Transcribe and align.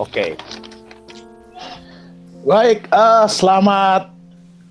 Oke. 0.00 0.32
Baik, 2.48 2.88
uh, 2.88 3.28
selamat 3.28 4.08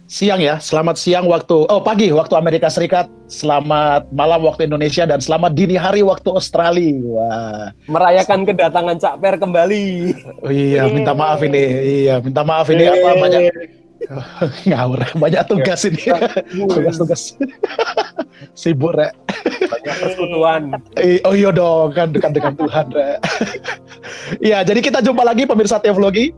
siang 0.10 0.42
ya. 0.42 0.58
Selamat 0.58 0.98
siang 0.98 1.30
waktu 1.30 1.70
oh 1.70 1.82
pagi 1.86 2.10
waktu 2.10 2.34
Amerika 2.34 2.66
Serikat, 2.66 3.06
selamat 3.30 4.10
malam 4.10 4.42
waktu 4.42 4.66
Indonesia 4.66 5.06
dan 5.06 5.22
selamat 5.22 5.54
dini 5.54 5.78
hari 5.78 6.02
waktu 6.02 6.34
Australia. 6.34 6.98
Wah. 7.06 7.70
Merayakan 7.86 8.42
kedatangan 8.50 8.98
Cak 8.98 9.16
Per 9.22 9.38
kembali. 9.38 9.86
Oh 10.42 10.50
iya, 10.50 10.90
minta 10.90 11.14
maaf 11.14 11.46
ini. 11.46 11.64
Iya, 12.10 12.26
minta 12.26 12.42
maaf 12.42 12.66
ini 12.74 12.90
apa 12.90 13.10
banyak 13.22 13.42
ngawur 14.70 15.02
banyak 15.20 15.44
tugas 15.48 15.84
ini 15.86 16.04
tugas-tugas 16.72 17.36
sibuk 18.60 18.96
rek 18.96 19.12
banyak 19.46 19.96
persekutuan 20.04 20.62
oh 21.28 21.34
iya 21.36 21.50
dong 21.54 21.96
kan 21.96 22.12
dekat 22.12 22.32
dengan 22.36 22.54
Tuhan 22.58 22.86
iya 24.48 24.62
jadi 24.66 24.80
kita 24.80 25.00
jumpa 25.04 25.24
lagi 25.24 25.48
pemirsa 25.48 25.80
teologi 25.80 26.32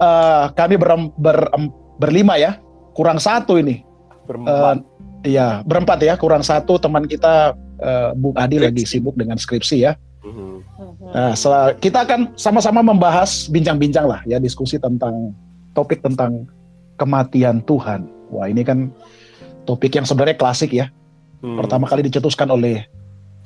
uh, 0.00 0.50
kami 0.54 0.78
ber, 0.78 1.12
ber, 1.18 1.50
berlima 1.98 2.38
ya 2.38 2.58
kurang 2.98 3.22
satu 3.22 3.62
ini. 3.62 3.86
Berempat. 4.26 4.82
Uh, 4.82 5.22
iya, 5.22 5.62
berempat 5.62 6.02
ya, 6.02 6.18
kurang 6.18 6.42
satu 6.42 6.82
teman 6.82 7.06
kita 7.06 7.54
uh, 7.78 8.10
Bung 8.18 8.34
Adi 8.34 8.58
skripsi. 8.58 8.66
lagi 8.66 8.82
sibuk 8.82 9.14
dengan 9.14 9.38
skripsi 9.38 9.76
ya. 9.86 9.94
Uh-huh. 10.26 10.58
Nah, 11.14 11.32
kita 11.78 12.02
akan 12.02 12.34
sama-sama 12.34 12.82
membahas 12.82 13.46
bincang-bincang 13.48 14.10
lah 14.10 14.20
ya 14.26 14.42
diskusi 14.42 14.76
tentang 14.76 15.30
topik 15.72 16.02
tentang 16.02 16.50
kematian 16.98 17.62
Tuhan. 17.62 18.10
Wah 18.34 18.50
ini 18.50 18.66
kan 18.66 18.90
topik 19.62 19.94
yang 19.94 20.04
sebenarnya 20.04 20.36
klasik 20.36 20.74
ya. 20.74 20.90
Hmm. 21.38 21.56
Pertama 21.58 21.86
kali 21.86 22.02
dicetuskan 22.06 22.50
oleh 22.50 22.86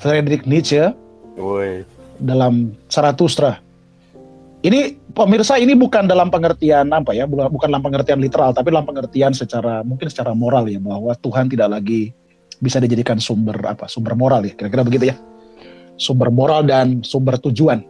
Friedrich 0.00 0.48
Nietzsche 0.48 0.92
Woy. 1.36 1.84
dalam 2.16 2.72
Zarathustra 2.88 3.60
ini 4.62 4.94
pemirsa 5.10 5.58
ini 5.58 5.74
bukan 5.74 6.06
dalam 6.06 6.30
pengertian 6.30 6.86
apa 6.94 7.10
ya, 7.10 7.26
bukan 7.26 7.66
dalam 7.66 7.82
pengertian 7.82 8.22
literal, 8.22 8.54
tapi 8.54 8.70
dalam 8.70 8.86
pengertian 8.86 9.34
secara 9.34 9.82
mungkin 9.82 10.06
secara 10.06 10.32
moral 10.38 10.70
ya 10.70 10.78
bahwa 10.78 11.10
Tuhan 11.18 11.50
tidak 11.50 11.66
lagi 11.66 12.14
bisa 12.62 12.78
dijadikan 12.78 13.18
sumber 13.18 13.58
apa, 13.66 13.90
sumber 13.90 14.14
moral 14.14 14.46
ya, 14.46 14.54
kira-kira 14.54 14.86
begitu 14.86 15.04
ya, 15.10 15.18
sumber 15.98 16.30
moral 16.30 16.62
dan 16.62 17.02
sumber 17.02 17.42
tujuan. 17.42 17.82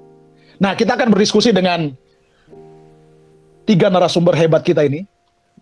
Nah 0.57 0.73
kita 0.73 0.97
akan 0.97 1.13
berdiskusi 1.13 1.53
dengan 1.53 1.93
tiga 3.69 3.93
narasumber 3.93 4.33
hebat 4.33 4.65
kita 4.65 4.81
ini. 4.89 5.05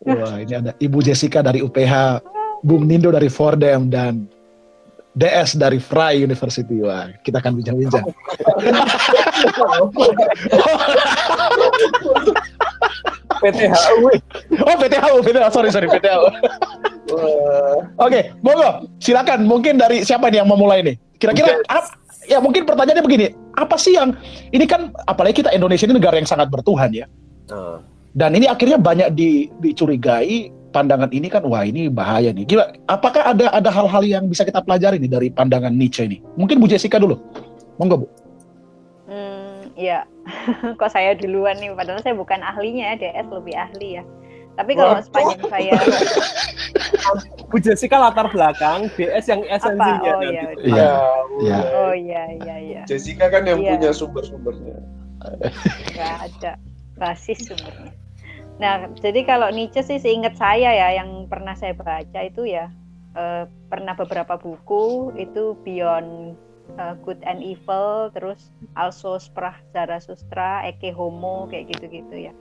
Wah 0.06 0.38
ini 0.38 0.54
ada 0.54 0.78
Ibu 0.78 1.02
Jessica 1.02 1.42
dari 1.42 1.58
UPH, 1.58 2.22
Bung 2.60 2.84
Nindo 2.84 3.08
dari 3.12 3.28
Fordham 3.32 3.88
dan 3.88 4.28
DS 5.16 5.58
dari 5.58 5.82
Fry 5.82 6.22
University. 6.22 6.80
Wah, 6.84 7.10
kita 7.26 7.42
akan 7.42 7.58
bincang-bincang. 7.58 8.04
PTHU. 13.40 13.96
Oh, 14.68 14.76
PTHU, 14.76 15.16
PTHU. 15.24 15.50
Sorry, 15.50 15.70
sorry, 15.72 15.88
PTHU. 15.88 16.24
Oke, 16.28 16.36
okay, 17.96 18.22
monggo. 18.44 18.86
Silakan. 19.00 19.48
Mungkin 19.48 19.80
dari 19.80 20.04
siapa 20.04 20.28
nih 20.28 20.44
yang 20.44 20.48
memulai 20.52 20.84
nih? 20.84 20.96
Kira-kira 21.18 21.58
ya 22.30 22.38
mungkin 22.38 22.62
pertanyaannya 22.62 23.02
begini, 23.02 23.26
apa 23.58 23.74
sih 23.74 23.98
yang 23.98 24.14
ini 24.54 24.64
kan 24.68 24.94
apalagi 25.10 25.42
kita 25.42 25.50
Indonesia 25.50 25.88
ini 25.90 25.98
negara 25.98 26.16
yang 26.20 26.28
sangat 26.28 26.46
bertuhan 26.52 26.94
ya. 26.94 27.06
Uh. 27.50 27.82
Dan 28.14 28.34
ini 28.34 28.46
akhirnya 28.50 28.78
banyak 28.78 29.14
di, 29.14 29.46
dicurigai 29.62 30.50
pandangan 30.70 31.10
ini 31.10 31.26
kan 31.26 31.42
wah 31.46 31.66
ini 31.66 31.90
bahaya 31.90 32.30
nih. 32.30 32.46
Gila, 32.46 32.64
apakah 32.86 33.34
ada 33.34 33.50
ada 33.50 33.70
hal-hal 33.70 34.02
yang 34.06 34.24
bisa 34.30 34.46
kita 34.46 34.62
pelajari 34.62 35.02
nih 35.02 35.10
dari 35.10 35.28
pandangan 35.28 35.74
Nietzsche 35.74 36.06
ini? 36.06 36.18
Mungkin 36.38 36.62
Bu 36.62 36.70
Jessica 36.70 36.96
dulu. 36.96 37.18
Monggo, 37.76 38.02
Bu. 38.02 38.06
Hmm, 39.10 39.74
ya. 39.74 40.06
Kok 40.80 40.90
saya 40.90 41.18
duluan 41.18 41.58
nih 41.58 41.74
padahal 41.74 42.00
saya 42.00 42.14
bukan 42.14 42.40
ahlinya 42.40 42.94
ya, 42.96 43.10
DS 43.18 43.28
lebih 43.28 43.54
ahli 43.58 43.88
ya. 44.00 44.04
Tapi 44.58 44.76
kalau 44.76 44.98
oh, 44.98 45.02
sepanjang 45.02 45.42
saya 45.46 45.72
Bu 47.50 47.56
Jessica 47.58 47.96
latar 47.96 48.28
belakang, 48.30 48.90
DS 48.94 49.24
yang 49.30 49.42
esensinya. 49.46 50.12
Oh, 50.18 50.22
iya, 50.22 50.44
iya. 50.62 50.90
iya. 51.40 51.58
Oh 51.74 51.94
iya 51.94 52.22
iya 52.40 52.54
iya. 52.58 52.82
Jessica 52.86 53.30
kan 53.30 53.46
yang 53.46 53.62
iya. 53.62 53.78
punya 53.78 53.90
sumber-sumbernya. 53.90 54.78
Enggak 55.90 56.16
ada 56.28 56.52
basis 57.00 57.48
sumbernya. 57.48 57.99
Nah, 58.60 58.92
jadi 59.00 59.24
kalau 59.24 59.48
Nietzsche 59.48 59.80
sih 59.80 59.96
seingat 59.96 60.36
saya 60.36 60.68
ya 60.76 61.00
yang 61.00 61.24
pernah 61.32 61.56
saya 61.56 61.72
baca 61.72 62.20
itu 62.20 62.44
ya 62.44 62.68
eh, 63.16 63.48
pernah 63.72 63.96
beberapa 63.96 64.36
buku 64.36 65.16
itu 65.16 65.56
Beyond 65.64 66.36
uh, 66.76 66.94
Good 67.02 67.24
and 67.26 67.40
Evil, 67.42 68.12
terus 68.14 68.52
Also 68.76 69.16
Sprach 69.18 69.58
Zarathustra, 69.72 70.62
Eke 70.68 70.94
Homo 70.94 71.48
kayak 71.50 71.72
gitu-gitu 71.74 72.30
ya. 72.30 72.32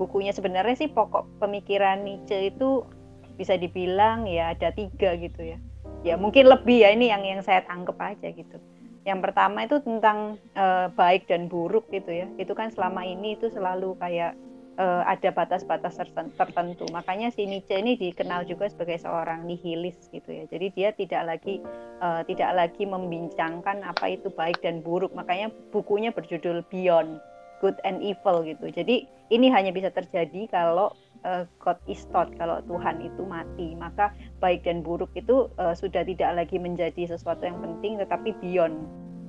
Bukunya 0.00 0.32
sebenarnya 0.32 0.78
sih 0.78 0.88
pokok 0.88 1.26
pemikiran 1.42 2.06
Nietzsche 2.06 2.54
itu 2.54 2.86
bisa 3.34 3.58
dibilang 3.58 4.30
ya 4.30 4.54
ada 4.54 4.70
tiga 4.70 5.18
gitu 5.18 5.42
ya. 5.42 5.58
Ya 6.06 6.14
mungkin 6.14 6.46
lebih 6.46 6.84
ya 6.84 6.94
ini 6.94 7.10
yang 7.10 7.24
yang 7.26 7.40
saya 7.42 7.64
tangkep 7.66 7.96
aja 7.98 8.28
gitu. 8.30 8.56
Yang 9.04 9.20
pertama 9.20 9.68
itu 9.68 9.76
tentang 9.84 10.40
uh, 10.56 10.88
baik 10.94 11.28
dan 11.28 11.50
buruk 11.50 11.88
gitu 11.92 12.08
ya. 12.08 12.26
Itu 12.40 12.56
kan 12.56 12.72
selama 12.72 13.04
ini 13.04 13.36
itu 13.36 13.52
selalu 13.52 13.96
kayak 14.00 14.36
uh, 14.78 15.02
ada 15.06 15.30
batas-batas 15.30 15.98
tertentu. 16.38 16.86
Makanya 16.90 17.30
si 17.30 17.46
Nietzsche 17.46 17.78
ini 17.78 17.94
dikenal 17.98 18.46
juga 18.46 18.70
sebagai 18.70 18.98
seorang 19.00 19.46
nihilis 19.46 20.10
gitu 20.10 20.30
ya. 20.30 20.44
Jadi 20.50 20.66
dia 20.74 20.88
tidak 20.94 21.22
lagi 21.26 21.62
uh, 22.02 22.22
tidak 22.26 22.50
lagi 22.54 22.84
membincangkan 22.86 23.82
apa 23.84 24.18
itu 24.18 24.30
baik 24.32 24.58
dan 24.62 24.82
buruk. 24.82 25.14
Makanya 25.14 25.50
bukunya 25.70 26.10
berjudul 26.10 26.66
Beyond 26.70 27.18
Good 27.62 27.78
and 27.86 28.02
Evil 28.02 28.44
gitu. 28.44 28.68
Jadi 28.70 29.06
ini 29.32 29.48
hanya 29.48 29.72
bisa 29.72 29.88
terjadi 29.88 30.50
kalau 30.52 30.92
uh, 31.24 31.48
God 31.62 31.80
is 31.88 32.04
thought, 32.12 32.28
kalau 32.36 32.60
Tuhan 32.68 33.00
itu 33.00 33.22
mati. 33.24 33.72
Maka 33.78 34.12
baik 34.42 34.66
dan 34.66 34.84
buruk 34.84 35.10
itu 35.16 35.48
uh, 35.56 35.72
sudah 35.72 36.04
tidak 36.04 36.34
lagi 36.36 36.60
menjadi 36.60 37.08
sesuatu 37.08 37.46
yang 37.46 37.58
penting 37.62 37.96
tetapi 37.96 38.36
beyond 38.42 38.76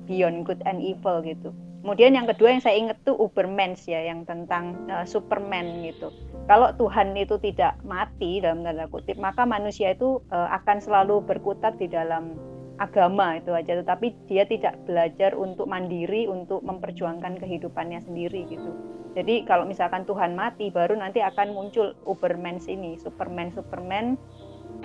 beyond 0.06 0.46
good 0.46 0.60
and 0.68 0.78
evil 0.82 1.18
gitu. 1.24 1.50
Kemudian 1.86 2.18
yang 2.18 2.26
kedua 2.26 2.50
yang 2.50 2.58
saya 2.58 2.82
ingat 2.82 2.98
tuh 3.06 3.14
Ubermans 3.14 3.86
ya, 3.86 4.10
yang 4.10 4.26
tentang 4.26 4.74
uh, 4.90 5.06
Superman 5.06 5.86
gitu. 5.86 6.10
Kalau 6.50 6.74
Tuhan 6.74 7.14
itu 7.14 7.38
tidak 7.38 7.78
mati 7.86 8.42
dalam 8.42 8.66
tanda 8.66 8.90
kutip, 8.90 9.14
maka 9.22 9.46
manusia 9.46 9.94
itu 9.94 10.18
uh, 10.34 10.50
akan 10.50 10.82
selalu 10.82 11.22
berkutat 11.22 11.78
di 11.78 11.86
dalam 11.86 12.34
agama 12.82 13.38
itu 13.38 13.54
aja, 13.54 13.78
tetapi 13.86 14.18
dia 14.26 14.42
tidak 14.50 14.82
belajar 14.82 15.38
untuk 15.38 15.70
mandiri, 15.70 16.26
untuk 16.26 16.66
memperjuangkan 16.66 17.38
kehidupannya 17.38 18.02
sendiri 18.02 18.50
gitu. 18.50 18.74
Jadi 19.14 19.46
kalau 19.46 19.62
misalkan 19.62 20.02
Tuhan 20.10 20.34
mati, 20.34 20.74
baru 20.74 20.98
nanti 20.98 21.22
akan 21.22 21.54
muncul 21.54 21.94
Ubermans 22.02 22.66
ini, 22.66 22.98
Superman 22.98 23.54
Superman 23.54 24.18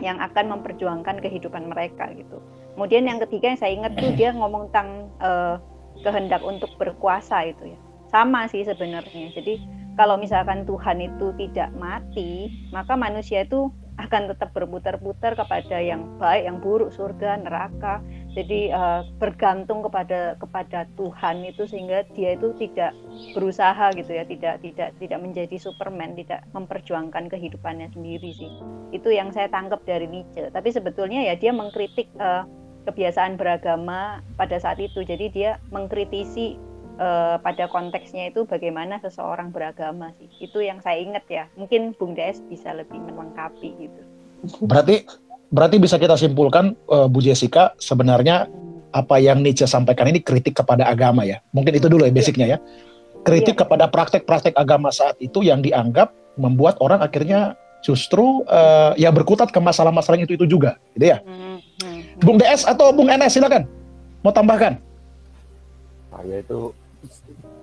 yang 0.06 0.22
akan 0.22 0.54
memperjuangkan 0.54 1.18
kehidupan 1.18 1.66
mereka 1.66 2.14
gitu. 2.14 2.46
Kemudian 2.78 3.10
yang 3.10 3.18
ketiga 3.26 3.52
yang 3.52 3.60
saya 3.60 3.74
ingat 3.74 3.98
tuh 3.98 4.14
dia 4.14 4.32
ngomong 4.38 4.70
tentang 4.70 5.10
uh, 5.18 5.58
kehendak 6.02 6.42
untuk 6.42 6.70
berkuasa 6.78 7.48
itu 7.48 7.74
ya. 7.74 7.80
Sama 8.12 8.46
sih 8.52 8.68
sebenarnya. 8.68 9.32
Jadi 9.32 9.62
kalau 9.96 10.20
misalkan 10.20 10.68
Tuhan 10.68 11.00
itu 11.00 11.32
tidak 11.40 11.72
mati 11.78 12.52
maka 12.74 13.00
manusia 13.00 13.48
itu 13.48 13.72
akan 14.00 14.32
tetap 14.34 14.56
berputar-putar 14.56 15.38
kepada 15.38 15.78
yang 15.78 16.18
baik 16.18 16.48
yang 16.48 16.58
buruk 16.64 16.90
surga 16.96 17.38
neraka. 17.44 18.00
Jadi 18.32 18.72
uh, 18.72 19.04
bergantung 19.20 19.84
kepada 19.84 20.40
kepada 20.40 20.88
Tuhan 20.96 21.44
itu 21.44 21.68
sehingga 21.68 22.08
dia 22.16 22.40
itu 22.40 22.56
tidak 22.56 22.96
berusaha 23.36 23.92
gitu 23.94 24.12
ya. 24.16 24.24
Tidak 24.24 24.64
tidak 24.64 24.90
tidak 24.98 25.20
menjadi 25.20 25.56
Superman 25.60 26.16
tidak 26.16 26.48
memperjuangkan 26.56 27.28
kehidupannya 27.28 27.92
sendiri 27.92 28.32
sih. 28.32 28.52
Itu 28.96 29.12
yang 29.12 29.36
saya 29.36 29.52
tangkap 29.52 29.84
dari 29.84 30.08
Nietzsche. 30.08 30.48
Tapi 30.50 30.70
sebetulnya 30.72 31.28
ya 31.28 31.36
dia 31.36 31.52
mengkritik 31.52 32.08
uh, 32.18 32.48
kebiasaan 32.86 33.38
beragama 33.38 34.26
pada 34.36 34.58
saat 34.58 34.82
itu. 34.82 35.06
Jadi 35.06 35.30
dia 35.34 35.62
mengkritisi 35.70 36.58
uh, 36.98 37.38
pada 37.40 37.70
konteksnya 37.70 38.34
itu 38.34 38.46
bagaimana 38.50 38.98
seseorang 39.02 39.54
beragama 39.54 40.14
sih. 40.18 40.30
Itu 40.42 40.62
yang 40.62 40.82
saya 40.82 41.00
ingat 41.02 41.26
ya. 41.30 41.46
Mungkin 41.58 41.94
Bung 41.96 42.18
Des 42.18 42.42
bisa 42.50 42.74
lebih 42.74 42.98
melengkapi 42.98 43.70
gitu. 43.78 44.02
Berarti 44.66 45.06
berarti 45.52 45.78
bisa 45.78 46.02
kita 46.02 46.18
simpulkan 46.18 46.74
uh, 46.90 47.06
Bu 47.06 47.22
Jessica 47.22 47.78
sebenarnya 47.78 48.50
apa 48.92 49.22
yang 49.24 49.40
Nietzsche 49.40 49.70
sampaikan 49.70 50.10
ini 50.10 50.20
kritik 50.20 50.58
kepada 50.58 50.90
agama 50.90 51.24
ya. 51.24 51.40
Mungkin 51.54 51.78
itu 51.78 51.88
dulu 51.88 52.04
ya 52.04 52.14
basicnya 52.14 52.58
ya. 52.58 52.60
Kritik 53.22 53.54
iya. 53.54 53.62
kepada 53.62 53.86
praktek-praktek 53.86 54.58
agama 54.58 54.90
saat 54.90 55.14
itu 55.22 55.46
yang 55.46 55.62
dianggap 55.62 56.10
membuat 56.42 56.82
orang 56.82 57.06
akhirnya 57.06 57.54
justru 57.86 58.42
uh, 58.50 58.98
ya 58.98 59.14
berkutat 59.14 59.54
ke 59.54 59.62
masalah-masalah 59.62 60.18
itu 60.26 60.34
itu 60.34 60.58
juga, 60.58 60.82
gitu 60.98 61.14
ya. 61.14 61.22
Hmm 61.22 61.62
Bung 62.20 62.36
DS 62.36 62.68
atau 62.68 62.92
Bung 62.92 63.08
NS 63.08 63.40
silakan. 63.40 63.64
Mau 64.22 64.34
tambahkan? 64.34 64.76
Saya 66.12 66.44
itu 66.44 66.76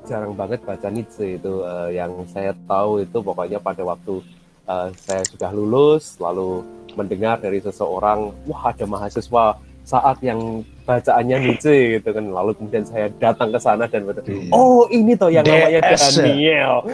jarang 0.08 0.32
banget 0.32 0.64
baca 0.64 0.88
Nietzsche 0.88 1.36
itu 1.36 1.62
uh, 1.62 1.92
yang 1.92 2.24
saya 2.32 2.56
tahu 2.64 3.04
itu 3.04 3.20
pokoknya 3.20 3.60
pada 3.60 3.84
waktu 3.84 4.24
uh, 4.64 4.88
saya 4.96 5.20
sudah 5.28 5.52
lulus 5.52 6.16
lalu 6.16 6.64
mendengar 6.96 7.36
dari 7.36 7.60
seseorang 7.60 8.32
wah 8.48 8.72
ada 8.72 8.88
mahasiswa 8.88 9.60
saat 9.84 10.20
yang 10.20 10.64
bacaannya 10.84 11.36
Nietzsche 11.48 12.00
gitu 12.00 12.08
kan. 12.12 12.24
Lalu 12.28 12.56
kemudian 12.56 12.84
saya 12.88 13.12
datang 13.20 13.52
ke 13.52 13.60
sana 13.60 13.84
dan 13.84 14.08
berkata, 14.08 14.32
oh 14.52 14.88
ini 14.88 15.12
toh 15.16 15.28
yang 15.28 15.44
namanya 15.44 15.92
Daniel. 15.92 16.84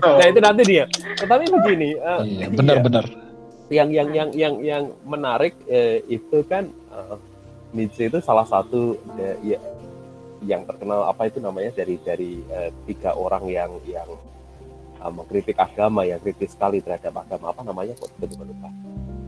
Nah 0.00 0.26
itu 0.26 0.40
nanti 0.42 0.62
dia. 0.66 0.84
Tetapi 1.18 1.44
begini 1.50 1.98
uh, 1.98 2.22
benar-benar 2.54 3.29
yang 3.70 3.88
yang 3.94 4.08
yang 4.10 4.30
yang 4.34 4.54
yang 4.60 4.84
menarik 5.06 5.54
eh, 5.70 6.02
itu 6.10 6.42
kan 6.50 6.66
uh, 6.90 7.16
Nietzsche 7.70 8.10
itu 8.10 8.18
salah 8.18 8.42
satu 8.42 8.98
ya, 9.14 9.54
ya 9.54 9.58
yang 10.42 10.66
terkenal 10.66 11.06
apa 11.06 11.30
itu 11.30 11.38
namanya 11.38 11.70
dari 11.78 11.94
dari 12.02 12.42
uh, 12.50 12.74
tiga 12.90 13.14
orang 13.14 13.46
yang 13.46 13.70
yang 13.86 14.10
uh, 14.98 15.12
mengkritik 15.12 15.54
agama 15.54 16.02
yang 16.02 16.18
kritis 16.18 16.50
sekali 16.50 16.82
terhadap 16.82 17.14
agama 17.22 17.54
apa 17.54 17.62
namanya 17.62 17.94
kok 17.94 18.10
betul 18.18 18.42
lupa. 18.42 18.70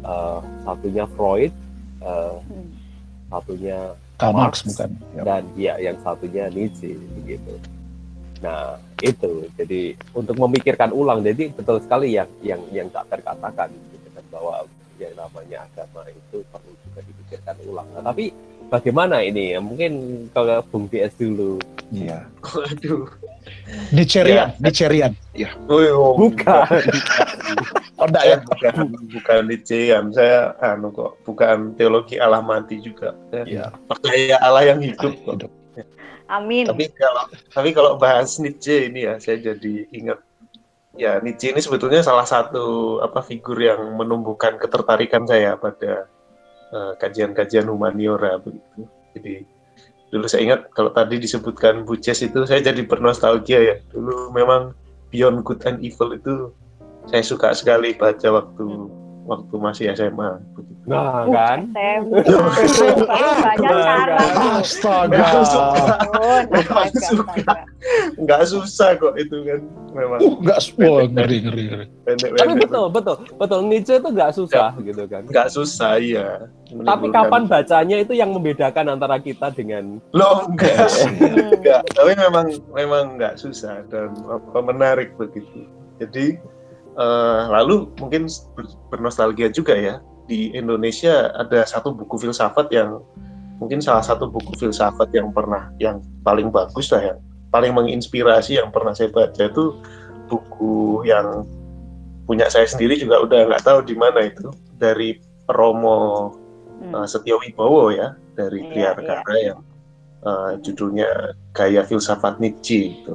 Uh, 0.03 0.43
satunya 0.67 1.07
Freud 1.15 1.55
uh, 2.03 2.43
satunya 3.31 3.95
Karl 4.19 4.35
Marx, 4.35 4.67
bukan? 4.67 4.91
Ya. 5.15 5.23
dan 5.23 5.43
ya 5.55 5.75
yang 5.79 5.97
satunya 6.03 6.51
Nietzsche 6.51 6.99
begitu. 7.23 7.55
Nah 8.43 8.75
itu 8.99 9.47
jadi 9.55 9.95
untuk 10.15 10.35
memikirkan 10.35 10.91
ulang 10.91 11.23
jadi 11.23 11.55
betul 11.55 11.79
sekali 11.79 12.19
yang 12.19 12.27
yang 12.43 12.61
yang 12.75 12.91
tak 12.91 13.07
terkatakan 13.07 13.71
bahwa 14.33 14.65
yang 14.97 15.13
namanya 15.15 15.69
agama 15.69 16.09
itu 16.09 16.41
perlu 16.49 16.73
juga 16.89 17.01
dipikirkan 17.05 17.57
ulang 17.69 17.89
nah, 17.93 18.11
tapi 18.13 18.33
bagaimana 18.73 19.21
ini 19.21 19.53
ya? 19.53 19.61
Mungkin 19.61 19.93
kalau 20.33 20.65
Bung 20.73 20.89
DS 20.89 21.13
dulu. 21.21 21.61
Iya. 21.93 22.25
Waduh. 22.41 23.05
Nicerian, 23.93 24.57
ya. 24.57 24.63
Nicerian. 24.65 25.13
Ya. 25.37 25.53
Oh, 25.69 25.77
oh, 25.93 26.13
bukan. 26.17 26.65
oh, 28.01 28.09
enggak 28.09 28.25
ya? 28.25 28.37
Bukan, 28.41 28.75
bukan 29.13 29.41
Nicerian. 29.45 30.05
Saya 30.17 30.57
anu 30.65 30.89
kok, 30.89 31.21
bukan 31.29 31.77
teologi 31.77 32.17
Allah 32.17 32.41
mati 32.41 32.81
juga. 32.81 33.13
Iya. 33.29 33.77
Percaya 33.85 34.41
Allah 34.41 34.73
yang 34.73 34.81
hidup 34.81 35.13
kok. 35.29 35.53
Amin. 36.33 36.65
Tapi 36.65 36.89
kalau 36.97 37.29
tapi 37.53 37.71
kalau 37.77 38.01
bahas 38.01 38.41
Nietzsche 38.41 38.89
ini 38.89 39.05
ya, 39.05 39.21
saya 39.21 39.53
jadi 39.53 39.85
ingat 39.93 40.17
ya 40.97 41.21
Nietzsche 41.25 41.53
ini 41.53 41.61
sebetulnya 41.61 42.05
salah 42.05 42.29
satu 42.29 42.99
apa 43.01 43.25
figur 43.25 43.57
yang 43.57 43.97
menumbuhkan 43.97 44.61
ketertarikan 44.61 45.25
saya 45.25 45.57
pada 45.57 46.13
Eh, 46.73 46.93
kajian-kajian 46.97 47.69
humaniora 47.69 48.41
begitu. 48.41 48.89
Jadi 49.13 49.45
dulu 50.09 50.25
saya 50.25 50.41
ingat 50.41 50.73
kalau 50.73 50.89
tadi 50.89 51.21
disebutkan 51.21 51.85
Buces 51.85 52.25
itu 52.25 52.49
saya 52.49 52.65
jadi 52.65 52.81
bernostalgia 52.89 53.61
ya. 53.61 53.77
Dulu 53.93 54.33
memang 54.33 54.73
Beyond 55.13 55.45
Good 55.45 55.69
and 55.69 55.79
Evil 55.85 56.17
itu 56.17 56.49
saya 57.13 57.21
suka 57.21 57.53
sekali 57.53 57.93
baca 57.93 58.25
waktu 58.25 58.89
waktu 59.23 59.55
masih 59.55 59.85
SMA. 59.95 60.43
Begitu. 60.55 60.83
Nah, 60.87 61.27
kan? 61.31 61.71
SMA. 62.67 63.29
banyak 63.47 63.71
cara. 63.71 64.17
Astaga. 64.59 65.15
Enggak 65.15 65.31
susah. 65.33 65.67
Enggak 68.19 68.43
susah 68.51 68.89
kok 68.99 69.15
itu 69.19 69.37
kan 69.47 69.61
memang. 69.95 70.19
Uh, 70.19 70.35
enggak 70.43 70.59
oh, 70.83 71.07
ngeri 71.07 71.39
ngeri 71.47 71.63
ngeri. 71.71 71.87
Tapi 72.35 72.53
betul, 72.59 72.87
betul. 72.91 73.17
Betul 73.39 73.59
Nietzsche 73.71 73.95
itu 73.99 74.09
enggak 74.11 74.33
susah 74.35 74.69
ya, 74.75 74.83
gitu 74.83 75.03
kan. 75.07 75.23
Enggak 75.27 75.49
susah, 75.55 75.93
iya. 76.03 76.29
Tapi 76.73 77.07
kapan 77.13 77.43
bacanya 77.47 77.97
itu 78.01 78.13
yang 78.17 78.31
membedakan 78.33 78.99
antara 78.99 79.21
kita 79.23 79.53
dengan 79.55 80.03
Loh, 80.17 80.51
enggak. 80.51 80.91
enggak. 81.23 81.81
Tapi 81.99 82.13
memang 82.19 82.47
memang 82.75 83.19
enggak 83.19 83.39
susah 83.39 83.87
dan 83.87 84.11
apa 84.27 84.59
menarik 84.63 85.15
begitu. 85.15 85.69
Jadi 86.03 86.41
Uh, 86.93 87.49
lalu 87.49 87.89
mungkin 87.97 88.29
bernostalgia 88.93 89.49
juga 89.49 89.73
ya 89.73 90.05
di 90.29 90.53
Indonesia 90.53 91.33
ada 91.41 91.65
satu 91.65 91.97
buku 91.97 92.21
filsafat 92.21 92.69
yang 92.69 93.01
mungkin 93.57 93.81
salah 93.81 94.05
satu 94.05 94.29
buku 94.29 94.53
filsafat 94.61 95.09
yang 95.17 95.33
pernah 95.33 95.73
yang 95.81 96.05
paling 96.21 96.53
bagus 96.53 96.93
lah 96.93 97.15
yang 97.15 97.19
paling 97.49 97.73
menginspirasi 97.73 98.61
yang 98.61 98.69
pernah 98.69 98.93
saya 98.93 99.09
baca 99.09 99.41
itu 99.41 99.77
buku 100.29 101.05
yang 101.09 101.49
punya 102.25 102.49
saya 102.49 102.65
sendiri 102.65 102.97
juga 102.97 103.21
udah 103.23 103.53
nggak 103.53 103.65
tahu 103.65 103.85
di 103.85 103.95
mana 103.97 104.29
itu 104.29 104.49
dari 104.81 105.21
Romo 105.53 106.33
hmm. 106.81 106.93
uh, 106.97 107.07
Setio 107.07 107.39
Wibowo 107.43 107.93
ya 107.93 108.17
dari 108.35 108.65
iya, 108.65 108.97
Triarkara 108.97 109.35
iya. 109.37 109.45
yang 109.53 109.61
uh, 110.25 110.57
judulnya 110.65 111.37
Gaya 111.53 111.85
Filsafat 111.85 112.41
Nietzsche 112.41 113.05
itu 113.05 113.15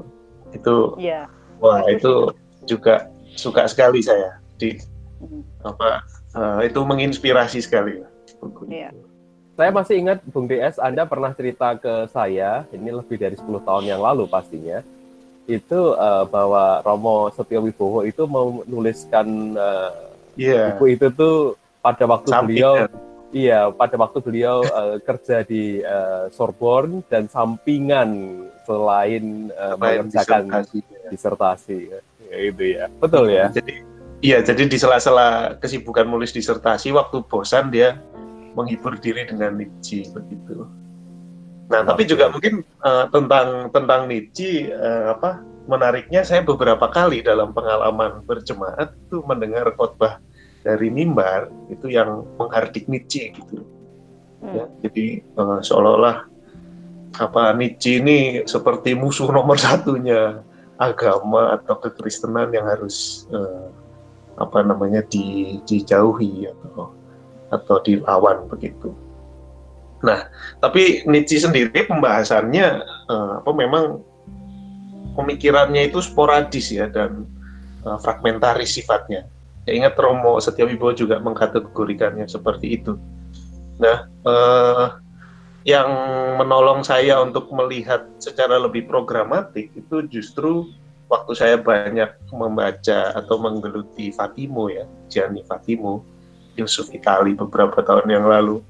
itu 0.53 0.75
yeah. 1.01 1.25
wah 1.59 1.81
itu 1.89 2.31
juga 2.69 3.09
suka 3.38 3.69
sekali 3.69 4.01
saya 4.01 4.42
di 4.57 4.75
hmm. 5.22 5.63
apa 5.63 6.04
uh, 6.36 6.60
itu 6.66 6.81
menginspirasi 6.81 7.62
sekali 7.62 8.04
Iya. 8.69 8.94
Saya 9.57 9.74
masih 9.74 9.95
ingat 9.98 10.22
Bung 10.30 10.45
DS, 10.45 10.78
Anda 10.78 11.10
pernah 11.10 11.34
cerita 11.34 11.74
ke 11.81 12.06
saya, 12.13 12.62
ini 12.69 12.94
lebih 12.94 13.18
dari 13.18 13.34
10 13.34 13.66
tahun 13.66 13.89
yang 13.89 14.06
lalu 14.06 14.30
pastinya, 14.30 14.86
itu 15.50 15.98
uh, 15.98 16.30
bahwa 16.30 16.86
Romo 16.86 17.34
Setio 17.34 17.66
Wibowo 17.66 18.06
itu 18.06 18.30
menuliskan 18.30 19.57
uh, 19.57 20.13
yeah. 20.38 20.78
buku 20.78 21.00
itu 21.00 21.07
tuh 21.10 21.57
pada 21.81 22.06
waktu 22.06 22.30
Sampingan. 22.30 22.48
beliau 22.51 22.74
iya 23.31 23.72
pada 23.72 23.95
waktu 23.95 24.19
beliau 24.19 24.62
uh, 24.68 25.00
kerja 25.00 25.48
di 25.48 25.80
uh, 25.81 26.28
Sorbonne 26.36 27.00
dan 27.07 27.31
sampingan 27.31 28.44
selain 28.68 29.50
uh, 29.56 29.80
mengerjakan 29.80 30.51
disertasi, 30.51 30.80
disertasi 31.12 31.80
ya, 32.27 32.38
itu 32.38 32.63
ya. 32.77 32.85
Betul 33.00 33.25
ya. 33.31 33.45
Jadi 33.57 33.83
iya 34.18 34.41
jadi 34.41 34.65
di 34.65 34.81
sela-sela 34.81 35.62
kesibukan 35.62 36.09
menulis 36.09 36.33
disertasi 36.33 36.89
waktu 36.89 37.21
bosan 37.29 37.69
dia 37.69 38.01
menghibur 38.57 38.97
diri 38.97 39.29
dengan 39.29 39.53
Nietzsche 39.62 40.09
begitu. 40.09 40.65
Nah 41.69 41.85
tapi 41.85 42.09
juga 42.09 42.33
mungkin 42.33 42.65
uh, 42.81 43.06
tentang 43.13 43.69
tentang 43.69 44.09
Nietzsche 44.09 44.74
uh, 44.74 45.13
apa 45.13 45.45
menariknya 45.69 46.25
saya 46.25 46.41
beberapa 46.41 46.89
kali 46.89 47.21
dalam 47.21 47.53
pengalaman 47.53 48.25
berjemaat 48.25 48.95
tuh 49.13 49.21
mendengar 49.30 49.69
khotbah 49.77 50.18
dari 50.65 50.89
mimbar 50.89 51.53
itu 51.69 51.94
yang 51.94 52.25
menghardik 52.41 52.89
Nietzsche 52.89 53.30
gitu. 53.38 53.62
Hmm. 54.38 54.53
ya 54.53 54.65
jadi 54.85 55.06
uh, 55.38 55.59
seolah-olah 55.62 56.25
apa 57.18 57.44
Nietzsche 57.57 58.01
ini 58.01 58.45
seperti 58.45 58.94
musuh 58.94 59.30
nomor 59.30 59.57
satunya 59.62 60.41
agama 60.77 61.57
atau 61.57 61.77
kekristenan 61.81 62.53
yang 62.53 62.65
harus 62.65 63.25
uh, 63.33 63.69
apa 64.38 64.62
namanya 64.62 65.01
di, 65.09 65.57
dijauhi 65.65 66.45
atau 66.45 66.94
atau 67.50 67.77
dilawan 67.81 68.45
begitu. 68.50 68.94
Nah, 70.06 70.29
tapi 70.62 71.01
Nietzsche 71.09 71.41
sendiri 71.41 71.89
pembahasannya 71.89 72.85
uh, 73.09 73.42
apa 73.42 73.52
memang 73.54 74.06
pemikirannya 75.18 75.90
itu 75.90 75.97
sporadis 76.06 76.69
ya 76.69 76.85
dan 76.85 77.25
uh, 77.81 77.97
fragmentaris 77.97 78.78
sifatnya. 78.78 79.25
Ya, 79.66 79.71
ingat 79.73 79.97
Romo 79.97 80.37
Setiawibowo 80.37 80.94
juga 80.94 81.18
mengkategorikannya 81.19 82.30
seperti 82.30 82.78
itu. 82.78 82.95
Nah, 83.81 84.06
uh, 84.23 85.02
yang 85.68 85.92
menolong 86.40 86.80
saya 86.80 87.19
untuk 87.19 87.52
melihat 87.52 88.07
secara 88.24 88.56
lebih 88.56 88.88
programatik 88.88 89.68
itu 89.76 90.00
justru 90.07 90.71
waktu 91.12 91.36
saya 91.36 91.59
banyak 91.59 92.07
membaca 92.31 93.12
atau 93.12 93.36
menggeluti 93.36 94.16
Fatimo 94.16 94.71
ya, 94.71 94.88
Gianni 95.12 95.44
Fatimo, 95.44 96.07
filsuf 96.56 96.88
Itali 96.95 97.36
beberapa 97.36 97.83
tahun 97.83 98.07
yang 98.07 98.31
lalu. 98.31 98.64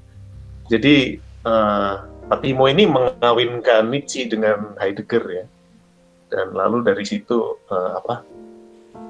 Jadi 0.66 1.22
uh, 1.46 2.02
Fatimo 2.26 2.66
ini 2.66 2.90
mengawinkan 2.90 3.94
Nietzsche 3.94 4.26
dengan 4.26 4.74
Heidegger 4.82 5.24
ya, 5.30 5.44
dan 6.34 6.50
lalu 6.50 6.82
dari 6.82 7.06
situ 7.06 7.62
uh, 7.70 8.02
apa 8.02 8.26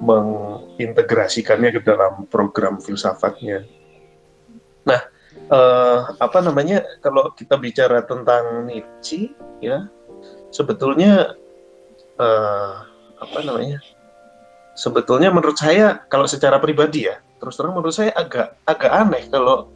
mengintegrasikannya 0.04 1.73
ke 1.73 1.80
dalam 1.80 2.28
program 2.28 2.85
filsafatnya. 2.85 3.64
Nah, 4.85 5.00
uh, 5.50 6.12
apa 6.18 6.38
namanya 6.42 6.83
kalau 7.00 7.30
kita 7.35 7.54
bicara 7.57 8.02
tentang 8.04 8.66
Nietzsche 8.66 9.33
ya 9.62 9.87
sebetulnya 10.50 11.38
uh, 12.18 12.85
apa 13.18 13.38
namanya 13.42 13.78
sebetulnya 14.78 15.30
menurut 15.30 15.59
saya 15.59 16.02
kalau 16.11 16.26
secara 16.26 16.59
pribadi 16.62 17.11
ya 17.11 17.18
terus 17.38 17.59
terang 17.59 17.75
menurut 17.75 17.95
saya 17.95 18.11
agak 18.18 18.59
agak 18.66 18.90
aneh 18.90 19.25
kalau 19.30 19.71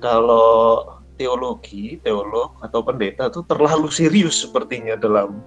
kalau 0.00 0.96
teologi 1.16 1.96
teolog 2.04 2.52
atau 2.60 2.84
pendeta 2.84 3.32
itu 3.32 3.40
terlalu 3.48 3.88
serius 3.88 4.44
sepertinya 4.44 4.96
dalam 5.00 5.40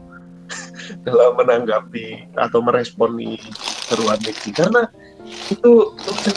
dalam 1.05 1.37
menanggapi 1.37 2.33
atau 2.33 2.59
meresponi 2.65 3.37
seruan 3.85 4.17
Nietzsche. 4.25 4.49
Karena 4.49 4.89
itu 5.49 5.71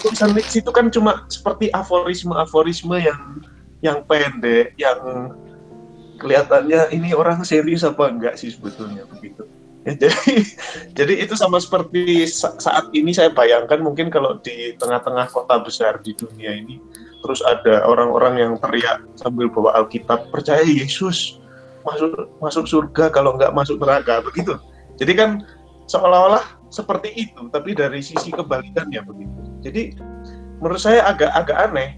tulisan 0.00 0.32
Nietzsche 0.32 0.64
itu 0.64 0.70
kan 0.72 0.88
cuma 0.88 1.28
seperti 1.28 1.68
aforisme-aforisme 1.72 2.96
yang 2.96 3.20
yang 3.82 3.98
pendek, 4.06 4.72
yang 4.78 5.32
kelihatannya 6.22 6.94
ini 6.94 7.12
orang 7.12 7.42
serius 7.42 7.82
apa 7.82 8.08
enggak 8.08 8.38
sih 8.38 8.54
sebetulnya 8.54 9.02
begitu. 9.10 9.42
Ya, 9.82 9.98
jadi 9.98 10.18
jadi 10.98 11.14
itu 11.26 11.34
sama 11.34 11.58
seperti 11.58 12.30
saat 12.30 12.86
ini 12.94 13.10
saya 13.10 13.34
bayangkan 13.34 13.82
mungkin 13.82 14.08
kalau 14.14 14.38
di 14.38 14.78
tengah-tengah 14.78 15.26
kota 15.34 15.58
besar 15.58 15.98
di 15.98 16.14
dunia 16.14 16.54
ini 16.54 16.78
terus 17.22 17.42
ada 17.42 17.86
orang-orang 17.86 18.38
yang 18.38 18.52
teriak 18.58 19.02
sambil 19.18 19.50
bawa 19.50 19.74
Alkitab 19.78 20.30
percaya 20.30 20.62
Yesus 20.62 21.38
masuk 21.82 22.30
masuk 22.38 22.64
surga 22.66 23.10
kalau 23.10 23.34
nggak 23.34 23.50
masuk 23.54 23.78
neraka 23.82 24.22
begitu 24.22 24.54
jadi 24.98 25.12
kan 25.18 25.30
seolah-olah 25.90 26.61
seperti 26.72 27.12
itu 27.12 27.52
tapi 27.52 27.76
dari 27.76 28.00
sisi 28.00 28.32
kebalikannya 28.32 29.04
begitu 29.04 29.40
jadi 29.60 29.82
menurut 30.58 30.80
saya 30.80 31.04
agak-agak 31.12 31.58
aneh 31.68 31.90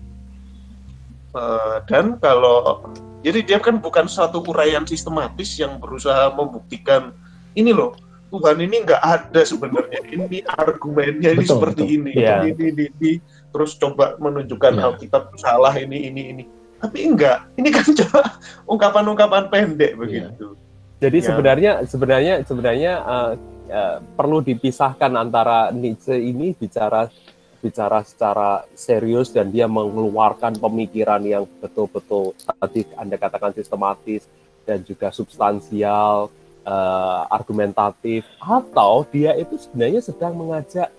uh, 1.39 1.79
dan 1.87 2.19
kalau 2.19 2.83
jadi 3.25 3.41
dia 3.41 3.59
kan 3.63 3.79
bukan 3.81 4.11
satu 4.11 4.43
uraian 4.45 4.85
sistematis 4.85 5.57
yang 5.57 5.79
berusaha 5.79 6.35
membuktikan 6.35 7.15
ini 7.55 7.71
loh 7.71 7.95
Tuhan 8.35 8.59
ini 8.59 8.83
nggak 8.83 8.99
ada 8.99 9.47
sebenarnya. 9.47 10.03
Ini 10.11 10.43
argumennya 10.59 11.39
ini 11.39 11.47
betul, 11.47 11.55
seperti 11.55 11.83
betul. 11.87 11.97
ini. 12.03 12.13
Yeah. 12.19 12.43
Ini, 12.43 12.51
ini, 12.75 12.85
ini, 12.99 13.13
terus 13.55 13.79
coba 13.79 14.19
menunjukkan 14.19 14.75
yeah. 14.75 14.87
Alkitab 14.91 15.31
salah 15.39 15.71
ini, 15.79 16.11
ini, 16.11 16.23
ini. 16.35 16.45
Tapi 16.83 17.15
enggak. 17.15 17.47
Ini 17.55 17.69
kan 17.71 17.87
cuma 18.03 18.23
ungkapan-ungkapan 18.67 19.55
pendek 19.55 19.95
iya. 19.95 20.01
begitu. 20.01 20.59
Jadi 21.05 21.19
ya. 21.21 21.27
sebenarnya 21.29 21.73
sebenarnya 21.85 22.35
sebenarnya 22.49 22.93
uh, 23.05 23.33
uh, 23.69 23.97
perlu 24.17 24.41
dipisahkan 24.41 25.13
antara 25.13 25.69
Nietzsche 25.69 26.17
ini 26.17 26.57
bicara 26.57 27.13
bicara 27.61 28.05
secara 28.05 28.65
serius 28.77 29.33
dan 29.33 29.49
dia 29.49 29.65
mengeluarkan 29.65 30.61
pemikiran 30.61 31.25
yang 31.25 31.49
betul-betul 31.65 32.37
tadi 32.37 32.85
Anda 32.93 33.17
katakan 33.17 33.57
sistematis 33.57 34.29
dan 34.69 34.85
juga 34.85 35.09
substansial 35.09 36.29
uh, 36.69 37.23
argumentatif 37.33 38.29
atau 38.37 39.09
dia 39.09 39.33
itu 39.41 39.57
sebenarnya 39.57 40.05
sedang 40.05 40.37
mengajak 40.37 40.93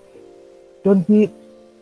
don't 0.81 1.05
be 1.05 1.29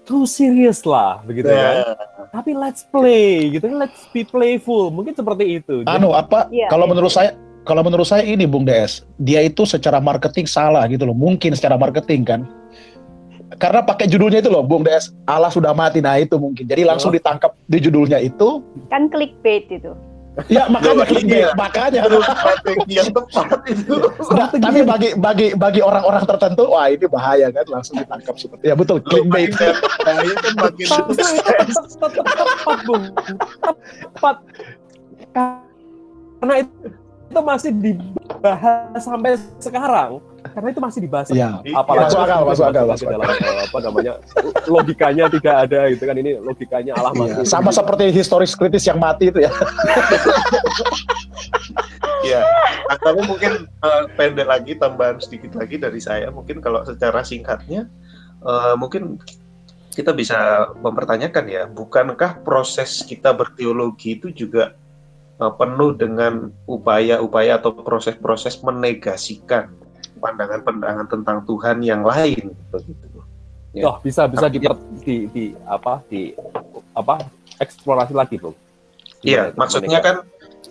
too 0.03 0.27
serious 0.27 0.83
lah 0.83 1.23
begitu 1.23 1.47
yeah. 1.47 1.95
kan 2.27 2.31
tapi 2.43 2.51
let's 2.51 2.83
play 2.83 3.55
gitu 3.55 3.71
kan 3.71 3.87
let's 3.87 4.03
be 4.11 4.27
playful 4.27 4.91
mungkin 4.91 5.15
seperti 5.15 5.63
itu 5.63 5.87
anu 5.87 6.11
apa 6.11 6.51
yeah, 6.51 6.67
kalau 6.67 6.83
yeah. 6.87 6.91
menurut 6.91 7.11
saya 7.11 7.31
kalau 7.63 7.81
menurut 7.83 8.07
saya 8.07 8.23
ini 8.27 8.43
Bung 8.43 8.67
DS 8.67 9.07
dia 9.19 9.43
itu 9.43 9.63
secara 9.63 10.03
marketing 10.03 10.47
salah 10.47 10.83
gitu 10.91 11.07
loh 11.07 11.15
mungkin 11.15 11.55
secara 11.55 11.79
marketing 11.79 12.27
kan 12.27 12.41
karena 13.57 13.85
pakai 13.85 14.07
judulnya 14.11 14.43
itu 14.43 14.51
loh 14.51 14.63
Bung 14.63 14.83
DS 14.83 15.15
Allah 15.27 15.49
sudah 15.49 15.71
mati 15.71 16.03
nah 16.03 16.19
itu 16.19 16.35
mungkin 16.35 16.67
jadi 16.67 16.83
langsung 16.83 17.11
oh. 17.11 17.15
ditangkap 17.15 17.55
di 17.67 17.77
judulnya 17.79 18.19
itu 18.19 18.61
kan 18.91 19.07
clickbait 19.09 19.67
itu 19.71 19.95
Ya 20.49 20.65
makanya 20.65 21.05
clickbait, 21.05 21.45
iya. 21.45 21.53
makanya 21.53 22.09
strategi 22.09 22.93
yang 22.97 23.13
tepat 23.13 23.53
itu. 23.69 24.01
Nah, 24.33 24.49
tapi 24.49 24.81
bagi 24.81 25.09
bagi 25.13 25.47
bagi 25.53 25.77
orang-orang 25.85 26.25
tertentu, 26.25 26.73
wah 26.73 26.89
ini 26.89 27.05
bahaya 27.05 27.53
kan, 27.53 27.61
langsung 27.69 28.01
ditangkap 28.01 28.33
seperti 28.41 28.65
ya 28.65 28.73
betul 28.73 28.97
clickbait. 29.05 29.53
Bahaya 29.53 30.33
kan 30.33 30.53
makin 30.57 30.85
tepat 32.01 32.77
bung, 32.89 33.03
tepat. 34.17 34.35
Karena 36.41 36.55
itu 36.65 37.02
itu 37.33 37.41
masih 37.41 37.71
dibahas 37.73 39.01
sampai 39.01 39.41
sekarang. 39.57 40.21
Karena 40.53 40.69
itu 40.69 40.81
masih 40.83 40.99
dibahas. 41.01 41.27
Ya, 41.33 41.57
apalagi 41.73 42.13
masuk 42.13 42.21
akal 42.21 42.41
masuk 42.45 42.65
akal 42.69 42.83
masuk 42.85 43.07
dalam 43.09 43.25
apa 43.33 43.77
namanya 43.81 44.13
logikanya 44.69 45.25
tidak 45.33 45.55
ada 45.65 45.79
gitu 45.89 46.03
kan. 46.05 46.15
Ini 46.21 46.31
logikanya 46.45 46.93
Allah 46.93 47.13
mati. 47.17 47.33
Ya, 47.33 47.43
sama 47.47 47.73
seperti 47.73 48.13
historis 48.13 48.53
kritis 48.53 48.85
yang 48.85 49.01
mati 49.01 49.33
itu 49.33 49.41
ya. 49.41 49.51
Ya 52.23 52.39
tapi 53.03 53.19
mungkin 53.27 53.67
uh, 53.83 54.07
pendek 54.15 54.47
lagi 54.47 54.79
tambahan 54.79 55.19
sedikit 55.19 55.57
lagi 55.57 55.75
dari 55.81 55.99
saya. 55.99 56.29
Mungkin 56.29 56.61
kalau 56.63 56.85
secara 56.85 57.25
singkatnya 57.25 57.89
uh, 58.45 58.77
mungkin 58.79 59.19
kita 59.93 60.09
bisa 60.11 60.69
mempertanyakan 60.81 61.45
ya 61.45 61.63
bukankah 61.69 62.41
proses 62.41 63.05
kita 63.05 63.29
berteologi 63.29 64.17
itu 64.17 64.33
juga 64.33 64.73
penuh 65.37 65.91
dengan 65.97 66.53
upaya-upaya 66.69 67.57
atau 67.59 67.73
proses-proses 67.73 68.61
menegasikan 68.61 69.73
pandangan-pandangan 70.23 71.07
tentang 71.09 71.43
Tuhan 71.43 71.83
yang 71.83 72.05
lain 72.05 72.55
begitu. 72.71 73.07
Ya. 73.73 73.89
Oh, 73.89 73.97
bisa 73.99 74.29
bisa 74.29 74.47
di, 74.47 74.61
di, 75.01 75.15
di 75.33 75.45
apa 75.65 76.05
di 76.05 76.31
apa 76.93 77.25
eksplorasi 77.57 78.13
lagi, 78.13 78.37
Bung. 78.37 78.55
Iya, 79.25 79.51
maksudnya 79.57 79.99
kan 79.99 80.15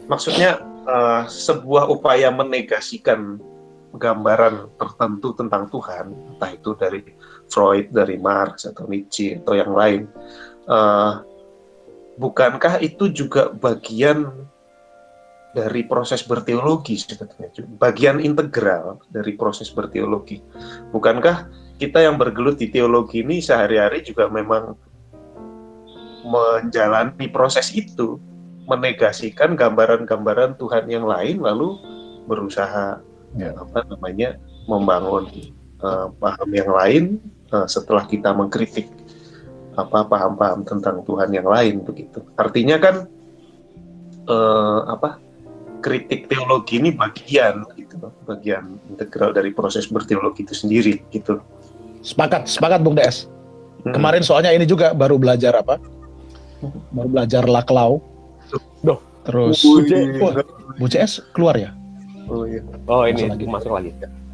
maksudnya 0.07 0.63
uh, 0.87 1.27
sebuah 1.27 1.91
upaya 1.91 2.31
menegasikan 2.31 3.43
gambaran 3.93 4.73
tertentu 4.81 5.37
tentang 5.37 5.69
Tuhan, 5.69 6.15
entah 6.33 6.51
itu 6.55 6.73
dari 6.79 7.03
Freud, 7.53 7.93
dari 7.93 8.17
Marx 8.17 8.65
atau 8.65 8.89
Nietzsche 8.89 9.37
atau 9.37 9.53
yang 9.53 9.75
lain. 9.75 10.09
Uh, 10.65 11.21
bukankah 12.17 12.81
itu 12.81 13.11
juga 13.13 13.53
bagian 13.53 14.31
dari 15.53 15.85
proses 15.85 16.25
berteologi 16.25 16.97
sebetulnya 16.97 17.53
bagian 17.77 18.19
integral 18.19 19.05
dari 19.13 19.37
proses 19.37 19.69
berteologi. 19.69 20.41
Bukankah 20.91 21.49
kita 21.77 22.01
yang 22.01 22.17
bergelut 22.17 22.57
di 22.57 22.73
teologi 22.73 23.21
ini 23.21 23.45
sehari-hari 23.45 24.01
juga 24.01 24.33
memang 24.33 24.77
menjalani 26.25 27.29
proses 27.29 27.75
itu 27.77 28.17
menegasikan 28.71 29.59
gambaran-gambaran 29.59 30.57
Tuhan 30.57 30.87
yang 30.87 31.05
lain 31.05 31.43
lalu 31.43 31.77
berusaha 32.31 33.03
ya. 33.35 33.51
apa 33.59 33.83
namanya 33.91 34.39
membangun 34.71 35.27
uh, 35.83 36.09
paham 36.23 36.51
yang 36.55 36.71
lain 36.71 37.03
uh, 37.51 37.67
setelah 37.67 38.07
kita 38.07 38.31
mengkritik 38.31 38.87
apa 39.75 40.05
paham-paham 40.07 40.63
tentang 40.69 41.01
Tuhan 41.03 41.33
yang 41.33 41.49
lain 41.49 41.83
begitu. 41.83 42.23
Artinya 42.37 42.77
kan 42.79 43.09
uh, 44.29 44.81
apa 44.87 45.19
kritik 45.83 46.31
teologi 46.31 46.79
ini 46.79 46.95
bagian 46.95 47.67
gitu 47.75 47.99
bagian 48.25 48.79
integral 48.89 49.35
dari 49.35 49.51
proses 49.51 49.91
berteologi 49.91 50.47
itu 50.47 50.55
sendiri 50.55 51.03
gitu 51.11 51.43
sepakat 52.07 52.47
sepakat 52.47 52.81
Bung 52.81 52.95
DS 52.95 53.27
hmm. 53.85 53.93
kemarin 53.93 54.23
soalnya 54.23 54.55
ini 54.55 54.65
juga 54.65 54.95
baru 54.95 55.19
belajar 55.19 55.59
apa 55.59 55.83
baru 56.95 57.09
belajar 57.11 57.43
laklau 57.51 57.99
Duh. 58.87 58.99
terus 59.27 59.61
Bu 60.79 60.87
CS 60.87 61.21
keluar 61.35 61.59
ya 61.59 61.75
oh 62.31 62.47
iya 62.47 62.63
oh 62.87 63.03
ini 63.05 63.27
masuk 63.27 63.35
lagi. 63.35 63.47
masuk 63.51 63.75
lagi 63.75 63.91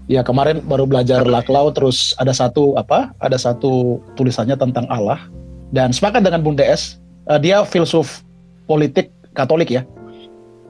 Ya 0.08 0.24
kemarin 0.24 0.64
baru 0.64 0.88
belajar 0.88 1.20
laklau 1.28 1.68
terus 1.68 2.16
ada 2.16 2.32
satu 2.32 2.72
apa? 2.80 3.12
Ada 3.20 3.36
satu 3.52 4.00
tulisannya 4.16 4.56
tentang 4.56 4.88
Allah 4.88 5.20
dan 5.68 5.92
sepakat 5.92 6.24
dengan 6.24 6.40
Bung 6.40 6.56
DS, 6.56 6.96
uh, 7.28 7.36
dia 7.36 7.60
filsuf 7.68 8.24
politik 8.64 9.12
Katolik 9.36 9.68
ya. 9.68 9.84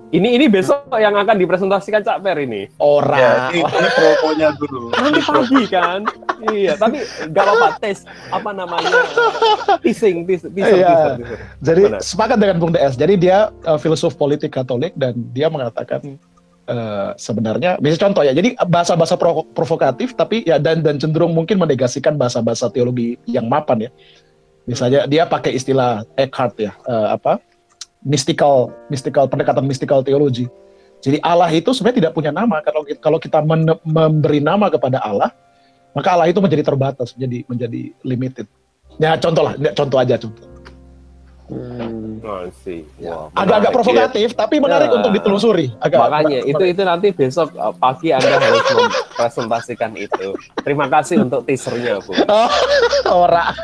Ini 0.09 0.41
ini 0.41 0.47
besok 0.49 0.89
yang 0.97 1.13
akan 1.21 1.37
dipresentasikan 1.37 2.01
Cak 2.01 2.25
Per 2.25 2.41
ini. 2.41 2.65
Orang. 2.81 3.21
Ya, 3.21 3.33
ini, 3.53 3.61
ini 3.61 3.89
prokonya 3.93 4.49
dulu. 4.57 4.89
Nanti 4.97 5.21
pagi 5.21 5.63
kan. 5.69 6.01
iya, 6.49 6.73
tapi 6.81 7.05
nggak 7.29 7.45
apa-apa 7.45 7.69
tes 7.83 8.09
apa 8.31 8.51
namanya 8.55 9.05
teasing, 9.85 10.25
teasing, 10.25 10.55
teaser, 10.55 10.79
iya. 10.81 10.97
Jadi 11.61 11.83
Benar. 11.93 12.01
sepakat 12.01 12.39
dengan 12.41 12.57
Bung 12.57 12.73
DS. 12.73 12.97
Jadi 12.97 13.21
dia 13.21 13.53
uh, 13.69 13.77
filsuf 13.77 14.17
politik 14.17 14.57
Katolik 14.57 14.97
dan 14.97 15.13
dia 15.37 15.53
mengatakan 15.53 16.17
uh, 16.73 17.13
sebenarnya, 17.21 17.77
bisa 17.77 18.01
contoh 18.01 18.25
ya. 18.25 18.33
Jadi 18.33 18.57
bahasa-bahasa 18.65 19.21
provo 19.21 19.45
provokatif, 19.53 20.17
tapi 20.17 20.41
ya 20.49 20.57
dan 20.57 20.81
dan 20.81 20.97
cenderung 20.97 21.37
mungkin 21.37 21.61
menegasikan 21.61 22.17
bahasa-bahasa 22.17 22.73
teologi 22.73 23.21
yang 23.29 23.45
mapan 23.45 23.89
ya. 23.89 23.91
Misalnya 24.65 25.05
dia 25.05 25.29
pakai 25.29 25.57
istilah 25.57 26.05
Eckhart 26.17 26.55
ya, 26.61 26.73
uh, 26.89 27.13
apa? 27.13 27.41
Mystical 28.03 28.71
mystical 28.91 29.27
pendekatan 29.27 29.65
mystical 29.67 30.03
teologi. 30.03 30.47
Jadi 30.99 31.23
Allah 31.23 31.51
itu 31.55 31.71
sebenarnya 31.71 32.07
tidak 32.07 32.13
punya 32.15 32.35
nama. 32.35 32.59
Kalau 32.63 32.83
kalau 32.99 33.19
kita 33.23 33.39
men, 33.43 33.71
memberi 33.87 34.43
nama 34.43 34.67
kepada 34.67 34.99
Allah, 34.99 35.31
maka 35.95 36.15
Allah 36.15 36.27
itu 36.27 36.43
menjadi 36.43 36.67
terbatas, 36.67 37.15
menjadi 37.15 37.39
menjadi 37.47 37.81
limited. 38.03 38.47
Ya 38.99 39.15
contoh 39.15 39.47
lah, 39.47 39.55
contoh 39.79 39.99
aja 39.99 40.19
contoh. 40.19 40.47
Hmm. 41.49 42.21
Oh, 42.21 42.45
ya. 43.01 43.33
Agak-agak 43.33 43.73
provokatif, 43.73 44.37
ya. 44.37 44.37
tapi 44.37 44.61
menarik 44.61 44.93
ya. 44.93 45.01
untuk 45.01 45.17
ditelusuri. 45.17 45.73
Agak 45.81 45.97
Makanya 46.05 46.45
itu 46.45 46.61
itu 46.61 46.83
nanti 46.85 47.09
besok 47.09 47.57
uh, 47.57 47.73
pagi 47.73 48.13
Anda 48.13 48.37
harus 48.43 48.69
mempresentasikan 48.69 49.97
itu. 49.97 50.37
Terima 50.61 50.93
kasih 50.93 51.25
untuk 51.25 51.49
teasernya, 51.49 52.05
Bu. 52.05 52.13
Oh, 53.09 53.25
ora. 53.25 53.57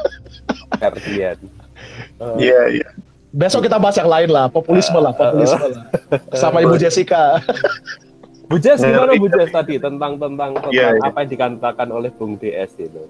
Iya, 2.40 2.80
iya 2.80 2.88
besok 3.34 3.66
kita 3.66 3.82
bahas 3.82 3.98
yang 3.98 4.06
lain 4.06 4.30
lah, 4.30 4.46
populisme 4.46 4.94
lah, 5.02 5.10
populisme 5.10 5.58
lah. 5.58 5.82
Sama 6.42 6.62
Ibu 6.62 6.78
Jessica. 6.78 7.42
Bu 8.48 8.60
Jess 8.60 8.84
gimana 8.84 9.16
Bu 9.16 9.26
Jess 9.32 9.50
tadi 9.50 9.80
tentang 9.80 10.20
tentang 10.20 10.52
tentang 10.54 10.70
yeah, 10.70 10.92
yeah. 10.94 11.08
apa 11.08 11.24
yang 11.24 11.30
dikatakan 11.32 11.88
oleh 11.88 12.12
Bung 12.12 12.36
DS 12.36 12.76
itu? 12.76 13.08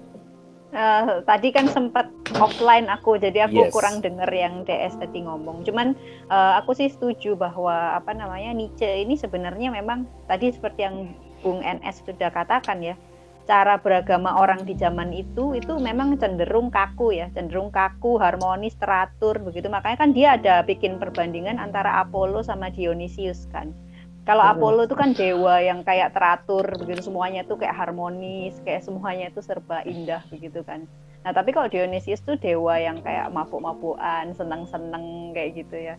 Uh, 0.75 1.23
tadi 1.23 1.55
kan 1.55 1.71
sempat 1.71 2.11
offline 2.35 2.87
aku, 2.91 3.15
jadi 3.15 3.47
aku 3.47 3.67
yes. 3.67 3.71
kurang 3.71 4.03
dengar 4.03 4.27
yang 4.31 4.67
DS 4.67 4.95
tadi 4.99 5.23
ngomong. 5.23 5.63
Cuman 5.63 5.95
uh, 6.27 6.59
aku 6.59 6.75
sih 6.75 6.91
setuju 6.91 7.35
bahwa 7.35 7.95
apa 7.95 8.11
namanya 8.11 8.51
Nietzsche 8.51 8.87
ini 8.87 9.15
sebenarnya 9.15 9.71
memang 9.71 10.03
tadi 10.27 10.51
seperti 10.51 10.83
yang 10.83 11.15
Bung 11.43 11.63
NS 11.63 12.03
sudah 12.03 12.31
katakan 12.31 12.83
ya, 12.83 12.95
cara 13.45 13.77
beragama 13.77 14.41
orang 14.41 14.65
di 14.65 14.73
zaman 14.73 15.13
itu 15.13 15.53
itu 15.53 15.77
memang 15.77 16.17
cenderung 16.17 16.73
kaku 16.73 17.13
ya, 17.13 17.29
cenderung 17.37 17.69
kaku, 17.69 18.17
harmonis, 18.17 18.73
teratur 18.75 19.37
begitu. 19.37 19.69
Makanya 19.69 19.97
kan 20.01 20.09
dia 20.11 20.27
ada 20.35 20.65
bikin 20.65 20.97
perbandingan 20.97 21.61
antara 21.61 22.01
Apollo 22.01 22.41
sama 22.45 22.73
Dionysius 22.73 23.45
kan. 23.53 23.71
Kalau 24.25 24.41
Apollo 24.41 24.89
itu 24.89 24.97
kan 24.97 25.13
dewa 25.13 25.61
yang 25.61 25.85
kayak 25.85 26.17
teratur 26.17 26.65
begitu 26.81 27.05
semuanya 27.05 27.45
itu 27.45 27.53
kayak 27.61 27.77
harmonis, 27.77 28.57
kayak 28.65 28.81
semuanya 28.81 29.29
itu 29.29 29.37
serba 29.45 29.85
indah 29.85 30.25
begitu 30.33 30.65
kan. 30.65 30.89
Nah, 31.21 31.29
tapi 31.29 31.53
kalau 31.53 31.69
Dionysius 31.69 32.25
itu 32.25 32.33
dewa 32.41 32.73
yang 32.81 33.05
kayak 33.05 33.29
mabuk-mabukan, 33.29 34.33
seneng-seneng 34.33 35.29
kayak 35.37 35.61
gitu 35.61 35.77
ya. 35.77 35.95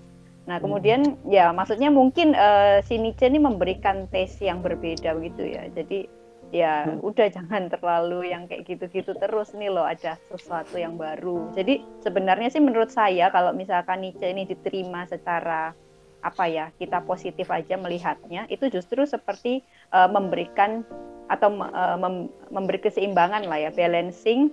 Nah, 0.50 0.58
kemudian 0.58 1.18
ya 1.30 1.54
maksudnya 1.54 1.90
mungkin 1.90 2.34
uh, 2.34 2.82
si 2.82 2.98
Nietzsche 2.98 3.30
ini 3.30 3.38
memberikan 3.38 4.10
tes 4.10 4.34
yang 4.42 4.58
berbeda 4.58 5.14
begitu 5.14 5.46
ya. 5.46 5.70
Jadi 5.70 6.10
ya 6.56 6.88
hmm. 6.88 7.04
udah 7.04 7.28
jangan 7.28 7.68
terlalu 7.68 8.32
yang 8.32 8.48
kayak 8.48 8.64
gitu-gitu 8.64 9.12
terus 9.20 9.52
nih 9.52 9.68
loh 9.68 9.84
ada 9.84 10.16
sesuatu 10.32 10.80
yang 10.80 10.96
baru. 10.96 11.52
Jadi 11.52 11.84
sebenarnya 12.00 12.48
sih 12.48 12.64
menurut 12.64 12.88
saya 12.88 13.28
kalau 13.28 13.52
misalkan 13.52 14.00
Nietzsche 14.00 14.32
ini 14.32 14.48
diterima 14.48 15.04
secara 15.04 15.76
apa 16.24 16.44
ya 16.48 16.72
kita 16.80 17.04
positif 17.06 17.46
aja 17.52 17.78
melihatnya 17.78 18.50
itu 18.50 18.66
justru 18.72 19.06
seperti 19.06 19.62
uh, 19.94 20.10
memberikan 20.10 20.82
atau 21.30 21.54
uh, 21.54 21.98
mem 22.00 22.32
memberi 22.50 22.82
keseimbangan 22.82 23.46
lah 23.46 23.68
ya 23.68 23.70
balancing 23.70 24.50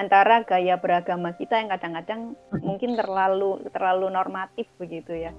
antara 0.00 0.42
gaya 0.42 0.80
beragama 0.80 1.36
kita 1.36 1.60
yang 1.60 1.70
kadang-kadang 1.70 2.20
mungkin 2.62 2.96
terlalu 2.98 3.62
terlalu 3.70 4.10
normatif 4.10 4.66
begitu 4.80 5.28
ya. 5.28 5.32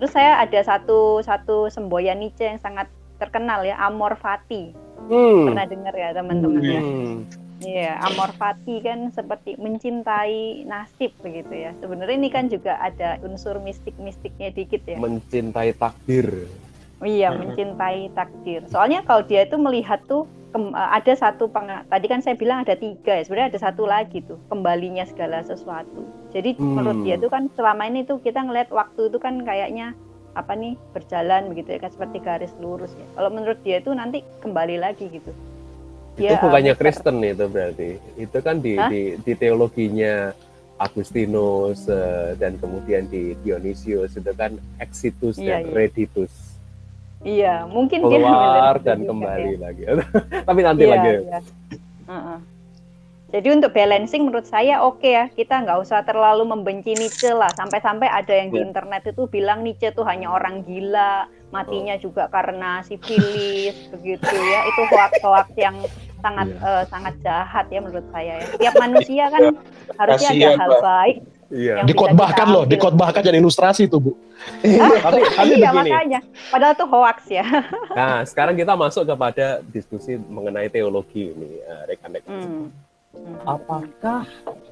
Terus 0.00 0.12
saya 0.16 0.42
ada 0.42 0.60
satu 0.64 1.22
satu 1.22 1.70
semboyan 1.70 2.18
Nietzsche 2.18 2.48
yang 2.48 2.58
sangat 2.58 2.90
terkenal 3.22 3.62
ya 3.62 3.78
Amor 3.78 4.18
Fati 4.18 4.74
Hmm. 5.12 5.52
Pernah 5.52 5.66
dengar 5.68 5.92
ya 5.92 6.08
teman-teman 6.16 6.62
ya? 6.64 6.80
hmm. 6.80 7.14
ya? 7.28 7.40
Iya, 7.62 7.94
amor 8.10 8.34
fati 8.34 8.82
kan 8.82 9.14
seperti 9.14 9.54
mencintai 9.54 10.66
nasib 10.66 11.14
begitu 11.22 11.54
ya. 11.54 11.70
Sebenarnya 11.78 12.16
ini 12.18 12.30
kan 12.32 12.50
juga 12.50 12.74
ada 12.82 13.22
unsur 13.22 13.62
mistik-mistiknya 13.62 14.50
dikit 14.50 14.82
ya. 14.82 14.98
Mencintai 14.98 15.70
takdir. 15.78 16.50
Iya, 17.02 17.34
mencintai 17.34 18.10
takdir. 18.14 18.66
Soalnya 18.70 19.06
kalau 19.06 19.22
dia 19.26 19.46
itu 19.46 19.58
melihat 19.58 20.02
tuh 20.10 20.26
eh, 20.54 20.74
ada 20.74 21.14
satu 21.14 21.50
peng, 21.50 21.70
tadi 21.86 22.06
kan 22.10 22.18
saya 22.22 22.34
bilang 22.34 22.66
ada 22.66 22.74
tiga 22.74 23.18
ya. 23.18 23.22
Sebenarnya 23.22 23.54
ada 23.54 23.60
satu 23.62 23.86
lagi 23.86 24.26
tuh 24.26 24.38
kembalinya 24.50 25.06
segala 25.06 25.46
sesuatu. 25.46 26.02
Jadi 26.34 26.58
hmm. 26.58 26.62
menurut 26.62 26.98
dia 27.06 27.14
itu 27.14 27.30
kan 27.30 27.46
selama 27.54 27.86
ini 27.86 28.02
tuh 28.02 28.18
kita 28.18 28.42
ngeliat 28.42 28.74
waktu 28.74 29.06
itu 29.06 29.18
kan 29.22 29.38
kayaknya 29.46 29.94
apa 30.32 30.56
nih 30.56 30.74
berjalan 30.96 31.52
begitu 31.52 31.76
ya 31.76 31.78
kan 31.84 31.90
seperti 31.92 32.18
garis 32.24 32.52
lurus 32.56 32.92
ya. 32.96 33.06
Kalau 33.16 33.28
menurut 33.28 33.58
dia 33.60 33.80
itu 33.80 33.92
nanti 33.92 34.24
kembali 34.40 34.76
lagi 34.80 35.08
gitu. 35.12 35.32
Dia, 36.16 36.36
itu 36.36 36.44
bukannya 36.44 36.72
uh, 36.76 36.78
Kristen 36.78 37.16
itu 37.24 37.46
berarti. 37.48 37.90
Itu 38.16 38.38
kan 38.44 38.60
di 38.60 38.76
di, 38.92 39.02
di 39.20 39.32
teologinya 39.36 40.32
Agustinus 40.80 41.88
uh, 41.88 42.36
dan 42.36 42.56
kemudian 42.58 43.06
di 43.08 43.36
Dionysius 43.44 44.16
itu 44.16 44.32
kan 44.34 44.56
exitus 44.80 45.36
iya, 45.38 45.60
dan 45.60 45.68
iya. 45.68 45.72
reditus. 45.72 46.32
Iya, 47.22 47.54
mungkin 47.70 48.02
keluar 48.02 48.82
dia 48.82 48.92
dan 48.92 49.06
kembali 49.06 49.52
ya. 49.54 49.60
lagi. 49.62 49.82
Tapi 50.48 50.60
nanti 50.60 50.82
iya, 50.84 50.90
lagi. 50.90 51.10
Iya. 51.22 51.40
Uh 52.02 52.12
-uh. 52.12 52.38
Jadi 53.32 53.48
untuk 53.48 53.72
balancing 53.72 54.28
menurut 54.28 54.44
saya 54.44 54.84
oke 54.84 55.00
okay 55.00 55.12
ya, 55.16 55.24
kita 55.32 55.64
nggak 55.64 55.80
usah 55.80 56.04
terlalu 56.04 56.44
membenci 56.44 56.92
Nietzsche 56.92 57.32
lah. 57.32 57.48
Sampai-sampai 57.56 58.04
ada 58.04 58.28
yang 58.28 58.52
di 58.52 58.60
ya. 58.60 58.68
internet 58.68 59.08
itu 59.08 59.24
bilang 59.24 59.64
Nietzsche 59.64 59.88
itu 59.88 60.04
hanya 60.04 60.28
orang 60.36 60.60
gila, 60.68 61.24
matinya 61.48 61.96
oh. 61.96 62.00
juga 62.04 62.28
karena 62.28 62.84
sifilis, 62.84 63.72
begitu 63.96 64.28
ya. 64.28 64.60
Itu 64.68 64.80
hoax-hoax 64.84 65.48
yang 65.56 65.80
sangat 66.20 66.48
yeah. 66.52 66.68
uh, 66.68 66.84
sangat 66.92 67.14
jahat 67.24 67.66
ya 67.72 67.80
menurut 67.80 68.04
saya 68.12 68.32
ya. 68.36 68.46
Tiap 68.68 68.74
manusia 68.76 69.24
kan 69.32 69.42
harusnya 69.96 70.28
ada 70.36 70.48
hal 70.60 70.72
baik. 70.84 71.16
Iya. 71.52 71.74
Dikotbahkan 71.88 72.46
loh, 72.52 72.64
dikotbahkan 72.68 73.20
jadi 73.24 73.40
ilustrasi 73.40 73.88
tuh 73.88 74.00
bu. 74.00 74.12
tapi, 75.04 75.20
tapi 75.24 75.56
iya 75.56 75.72
begini. 75.72 75.88
makanya. 75.88 76.20
Padahal 76.52 76.76
itu 76.76 76.84
hoax 76.84 77.18
ya. 77.32 77.44
nah 77.96 78.20
sekarang 78.28 78.60
kita 78.60 78.76
masuk 78.76 79.08
kepada 79.08 79.64
diskusi 79.72 80.20
mengenai 80.20 80.68
teologi 80.68 81.32
ini, 81.32 81.64
uh, 81.64 81.88
rekan-rekan. 81.88 82.28
Hmm 82.28 82.91
apakah 83.44 84.24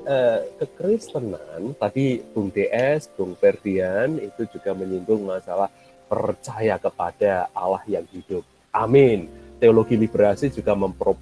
eh, 0.08 0.40
kekristenan 0.60 1.76
tadi 1.76 2.24
Bung 2.32 2.48
DS, 2.50 3.10
Bung 3.14 3.36
Ferdian 3.36 4.16
itu 4.16 4.48
juga 4.48 4.72
menyinggung 4.72 5.26
masalah 5.28 5.68
percaya 6.10 6.80
kepada 6.80 7.52
Allah 7.54 7.82
yang 7.86 8.06
hidup. 8.10 8.42
Amin. 8.74 9.28
Teologi 9.60 9.94
liberasi 9.94 10.48
juga 10.50 10.72
mempro, 10.72 11.14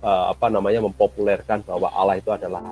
eh, 0.00 0.26
apa 0.32 0.46
namanya 0.48 0.86
mempopulerkan 0.86 1.66
bahwa 1.66 1.90
Allah 1.90 2.16
itu 2.18 2.30
adalah 2.30 2.62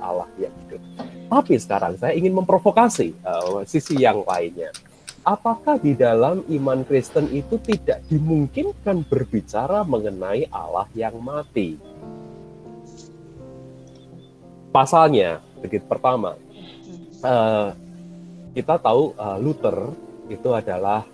Allah 0.00 0.28
yang 0.38 0.54
hidup. 0.66 0.82
Tapi 1.28 1.54
sekarang 1.60 2.00
saya 2.00 2.16
ingin 2.16 2.32
memprovokasi 2.32 3.12
uh, 3.20 3.60
sisi 3.68 4.00
yang 4.00 4.24
lainnya. 4.24 4.72
Apakah 5.28 5.76
di 5.76 5.92
dalam 5.92 6.40
iman 6.48 6.80
Kristen 6.88 7.28
itu 7.28 7.60
tidak 7.60 8.00
dimungkinkan 8.08 9.04
berbicara 9.04 9.84
mengenai 9.84 10.48
Allah 10.48 10.88
yang 10.96 11.20
mati? 11.20 11.76
Pasalnya 14.70 15.40
begitu 15.58 15.84
pertama 15.88 16.38
uh, 17.22 17.74
kita 18.54 18.74
tahu 18.80 19.14
uh, 19.14 19.38
Luther 19.38 19.94
itu 20.28 20.48
adalah 20.52 21.06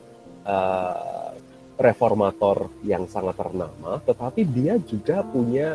uh, 0.47 1.35
reformator 1.75 2.71
yang 2.87 3.11
sangat 3.11 3.35
ternama, 3.35 3.99
tetapi 4.07 4.47
dia 4.47 4.79
juga 4.79 5.27
punya 5.27 5.75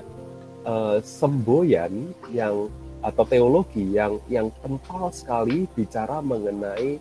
uh, 0.63 0.97
semboyan 1.03 2.15
yang 2.31 2.71
atau 2.99 3.23
teologi 3.23 3.95
yang 3.95 4.19
yang 4.27 4.51
kental 4.59 5.07
sekali 5.15 5.63
bicara 5.71 6.19
mengenai 6.19 6.99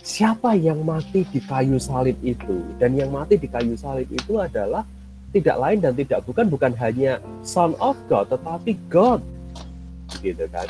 siapa 0.00 0.56
yang 0.56 0.80
mati 0.80 1.28
di 1.28 1.40
kayu 1.44 1.76
salib 1.76 2.16
itu. 2.24 2.64
Dan 2.80 2.96
yang 2.96 3.12
mati 3.12 3.36
di 3.36 3.48
kayu 3.48 3.76
salib 3.76 4.08
itu 4.08 4.40
adalah 4.40 4.84
tidak 5.36 5.56
lain 5.60 5.78
dan 5.84 5.92
tidak 5.92 6.24
bukan 6.24 6.46
bukan 6.48 6.72
hanya 6.80 7.20
Son 7.44 7.76
of 7.76 7.98
God 8.08 8.32
tetapi 8.32 8.78
God 8.88 9.20
gitu 10.20 10.44
kan. 10.50 10.68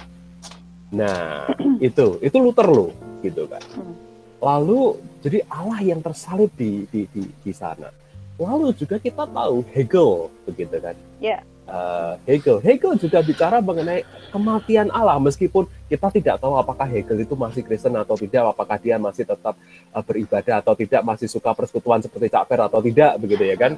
Nah, 0.94 1.50
itu 1.86 2.18
itu 2.22 2.36
Luther 2.38 2.68
lo 2.70 2.94
gitu 3.20 3.46
kan. 3.50 3.62
Hmm. 3.74 3.94
Lalu 4.38 5.00
jadi 5.24 5.42
Allah 5.50 5.80
yang 5.82 6.00
tersalib 6.04 6.52
di 6.54 6.86
di 6.92 7.10
di, 7.10 7.22
di 7.26 7.52
sana. 7.52 7.90
Lalu 8.36 8.76
juga 8.76 9.00
kita 9.00 9.24
tahu 9.24 9.64
Hegel 9.72 10.28
begitu 10.44 10.76
kan. 10.76 10.96
Ya. 11.18 11.40
Yeah. 11.40 11.42
Uh, 11.66 12.14
Hegel, 12.30 12.62
Hegel 12.62 12.94
juga 12.94 13.18
bicara 13.26 13.58
mengenai 13.58 14.06
kematian 14.30 14.86
Allah 14.94 15.18
meskipun 15.18 15.66
kita 15.90 16.14
tidak 16.14 16.38
tahu 16.38 16.54
apakah 16.54 16.86
Hegel 16.86 17.26
itu 17.26 17.34
masih 17.34 17.66
Kristen 17.66 17.98
atau 17.98 18.14
tidak, 18.14 18.54
apakah 18.54 18.78
dia 18.78 19.02
masih 19.02 19.26
tetap 19.26 19.58
uh, 19.90 20.04
beribadah 20.06 20.62
atau 20.62 20.78
tidak, 20.78 21.02
masih 21.02 21.26
suka 21.26 21.50
persekutuan 21.58 21.98
seperti 21.98 22.30
Cakper 22.30 22.70
atau 22.70 22.78
tidak 22.78 23.18
begitu 23.18 23.50
ya 23.50 23.58
kan. 23.58 23.74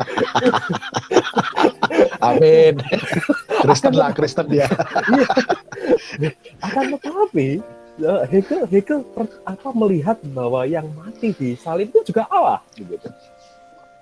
Amin. 2.28 2.74
Kristen 3.62 3.94
lah, 3.94 4.10
Kristen 4.14 4.46
dia. 4.48 4.66
Iya. 6.18 6.30
Akan 6.62 6.96
tetapi 6.96 7.60
ya, 7.98 8.24
Hegel 8.28 8.66
Hegel 8.70 9.00
apa 9.44 9.68
melihat 9.74 10.18
bahwa 10.32 10.64
yang 10.66 10.88
mati 10.96 11.34
di 11.34 11.58
salib 11.58 11.90
itu 11.92 12.12
juga 12.12 12.26
Allah 12.30 12.60
gitu. 12.78 13.08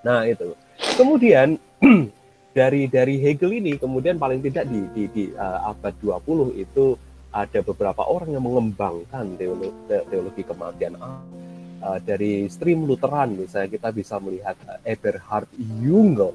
Nah, 0.01 0.25
itu. 0.25 0.57
Kemudian 0.97 1.57
dari 2.57 2.89
dari 2.89 3.21
Hegel 3.21 3.57
ini 3.57 3.77
kemudian 3.77 4.17
paling 4.17 4.41
tidak 4.43 4.67
di 4.67 4.81
di, 4.91 5.03
di 5.11 5.23
uh, 5.35 5.71
abad 5.71 5.93
20 6.03 6.57
itu 6.57 6.97
ada 7.31 7.63
beberapa 7.63 8.03
orang 8.03 8.35
yang 8.35 8.43
mengembangkan 8.43 9.39
teologi, 9.39 9.71
teologi 9.87 10.43
kematian 10.43 10.99
Allah 10.99 11.40
uh, 11.81 11.99
dari 11.99 12.47
stream 12.47 12.85
Lutheran 12.85 13.35
misalnya 13.35 13.69
kita 13.73 13.89
bisa 13.91 14.15
melihat 14.21 14.55
uh, 14.69 14.79
Eberhard 14.85 15.49
Jungel. 15.81 16.31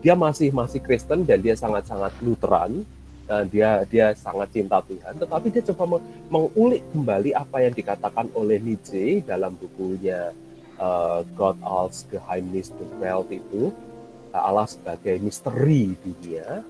Dia 0.00 0.14
masih 0.14 0.54
masih 0.54 0.80
Kristen 0.80 1.26
dan 1.26 1.42
dia 1.42 1.58
sangat-sangat 1.58 2.14
Lutheran. 2.22 2.86
Dan 3.24 3.48
dia 3.48 3.88
dia 3.88 4.12
sangat 4.12 4.52
cinta 4.52 4.84
Tuhan 4.84 5.16
tetapi 5.16 5.48
dia 5.48 5.64
coba 5.72 5.96
mengulik 6.28 6.84
kembali 6.92 7.32
apa 7.32 7.64
yang 7.64 7.72
dikatakan 7.72 8.28
oleh 8.36 8.60
Nietzsche 8.60 9.24
dalam 9.24 9.56
bukunya 9.56 10.28
uh, 10.76 11.24
God 11.32 11.56
als 11.64 12.04
Geheimnis 12.12 12.68
der 12.76 12.84
Welt 13.00 13.32
itu 13.32 13.72
Allah 14.28 14.68
sebagai 14.68 15.16
misteri 15.24 15.96
dunia. 16.04 16.60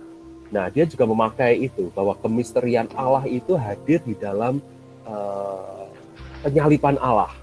Nah 0.55 0.71
dia 0.71 0.87
juga 0.87 1.03
memakai 1.11 1.67
itu 1.67 1.91
bahwa 1.91 2.15
kemisterian 2.23 2.87
Allah 2.95 3.27
itu 3.27 3.59
hadir 3.59 3.99
di 4.07 4.15
dalam 4.15 4.63
uh, 5.11 5.91
penyalipan 6.47 7.03
Allah 7.03 7.35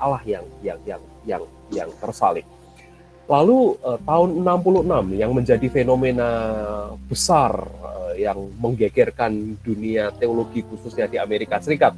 Allah 0.00 0.22
yang 0.24 0.44
yang 0.64 0.80
yang 0.88 1.02
yang 1.28 1.42
yang 1.70 1.90
tersalib. 2.00 2.48
Lalu 3.30 3.78
eh, 3.86 3.98
tahun 4.02 4.28
66 4.42 5.20
yang 5.20 5.30
menjadi 5.30 5.66
fenomena 5.70 6.30
besar 7.06 7.52
eh, 7.62 8.26
yang 8.26 8.50
menggegerkan 8.58 9.54
dunia 9.62 10.10
teologi 10.18 10.66
khususnya 10.66 11.06
di 11.06 11.20
Amerika 11.20 11.62
Serikat 11.62 11.94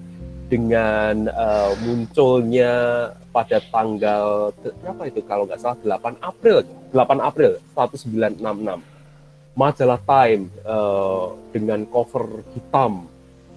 dengan 0.53 1.33
uh, 1.33 1.73
munculnya 1.81 3.09
pada 3.33 3.57
tanggal 3.73 4.53
berapa 4.85 5.09
itu 5.09 5.25
kalau 5.25 5.49
nggak 5.49 5.57
salah 5.57 5.81
8 5.81 6.21
April 6.21 6.61
8 6.93 7.25
April 7.25 7.57
1966 7.73 9.57
majalah 9.57 10.01
Time 10.05 10.53
uh, 10.69 11.33
dengan 11.57 11.88
cover 11.88 12.45
hitam 12.53 13.09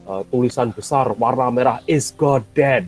uh, 0.08 0.24
tulisan 0.32 0.72
besar 0.72 1.12
warna 1.20 1.52
merah 1.52 1.84
is 1.84 2.16
God 2.16 2.48
dead 2.56 2.88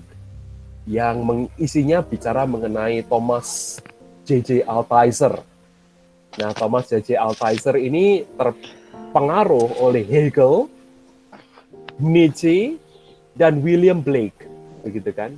yang 0.88 1.19
mengisinya 1.28 2.00
bicara 2.00 2.47
mengenai 2.47 3.04
Thomas 3.04 3.78
J.J. 4.23 4.63
Altizer. 4.63 5.43
Nah, 6.39 6.52
Thomas 6.56 6.88
J.J. 6.88 7.19
Altizer 7.19 7.76
ini 7.76 8.23
terpengaruh 8.39 9.84
oleh 9.84 10.08
Hegel, 10.08 10.71
Nietzsche, 12.00 12.80
dan 13.36 13.60
William 13.60 14.00
Blake, 14.00 14.47
begitu 14.82 15.12
kan? 15.12 15.36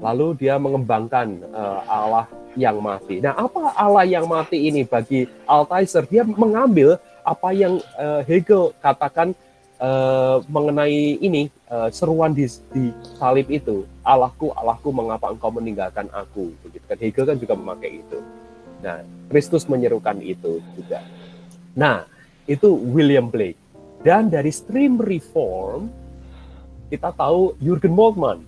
Lalu 0.00 0.46
dia 0.46 0.56
mengembangkan 0.56 1.44
uh, 1.50 1.82
Allah 1.84 2.26
yang 2.54 2.78
mati. 2.78 3.18
Nah, 3.18 3.36
apa 3.36 3.74
Allah 3.74 4.06
yang 4.06 4.24
mati 4.30 4.70
ini 4.70 4.86
bagi 4.86 5.26
Altizer? 5.44 6.06
Dia 6.06 6.22
mengambil 6.22 6.96
apa 7.26 7.50
yang 7.52 7.82
uh, 7.98 8.22
Hegel 8.24 8.72
katakan 8.80 9.34
uh, 9.80 10.44
mengenai 10.46 11.18
ini 11.18 11.48
uh, 11.72 11.88
seruan 11.90 12.36
di, 12.36 12.46
di 12.70 12.92
salib 13.16 13.48
itu 13.48 13.88
Allahku 14.04 14.52
Allahku 14.54 14.92
mengapa 14.92 15.32
engkau 15.32 15.50
meninggalkan 15.50 16.06
aku? 16.12 16.52
Begitu 16.62 16.84
kan. 16.86 16.98
Hegel 17.00 17.24
kan 17.26 17.36
juga 17.40 17.54
memakai 17.56 18.04
itu. 18.04 18.18
Nah 18.84 19.02
Kristus 19.32 19.64
menyerukan 19.66 20.20
itu 20.20 20.60
juga. 20.76 21.02
Nah 21.74 22.04
itu 22.44 22.68
William 22.68 23.26
Blake. 23.26 23.58
Dan 24.00 24.32
dari 24.32 24.48
stream 24.52 24.96
reform 25.00 25.92
kita 26.92 27.12
tahu 27.16 27.56
Jurgen 27.60 27.92
Moltmann. 27.92 28.40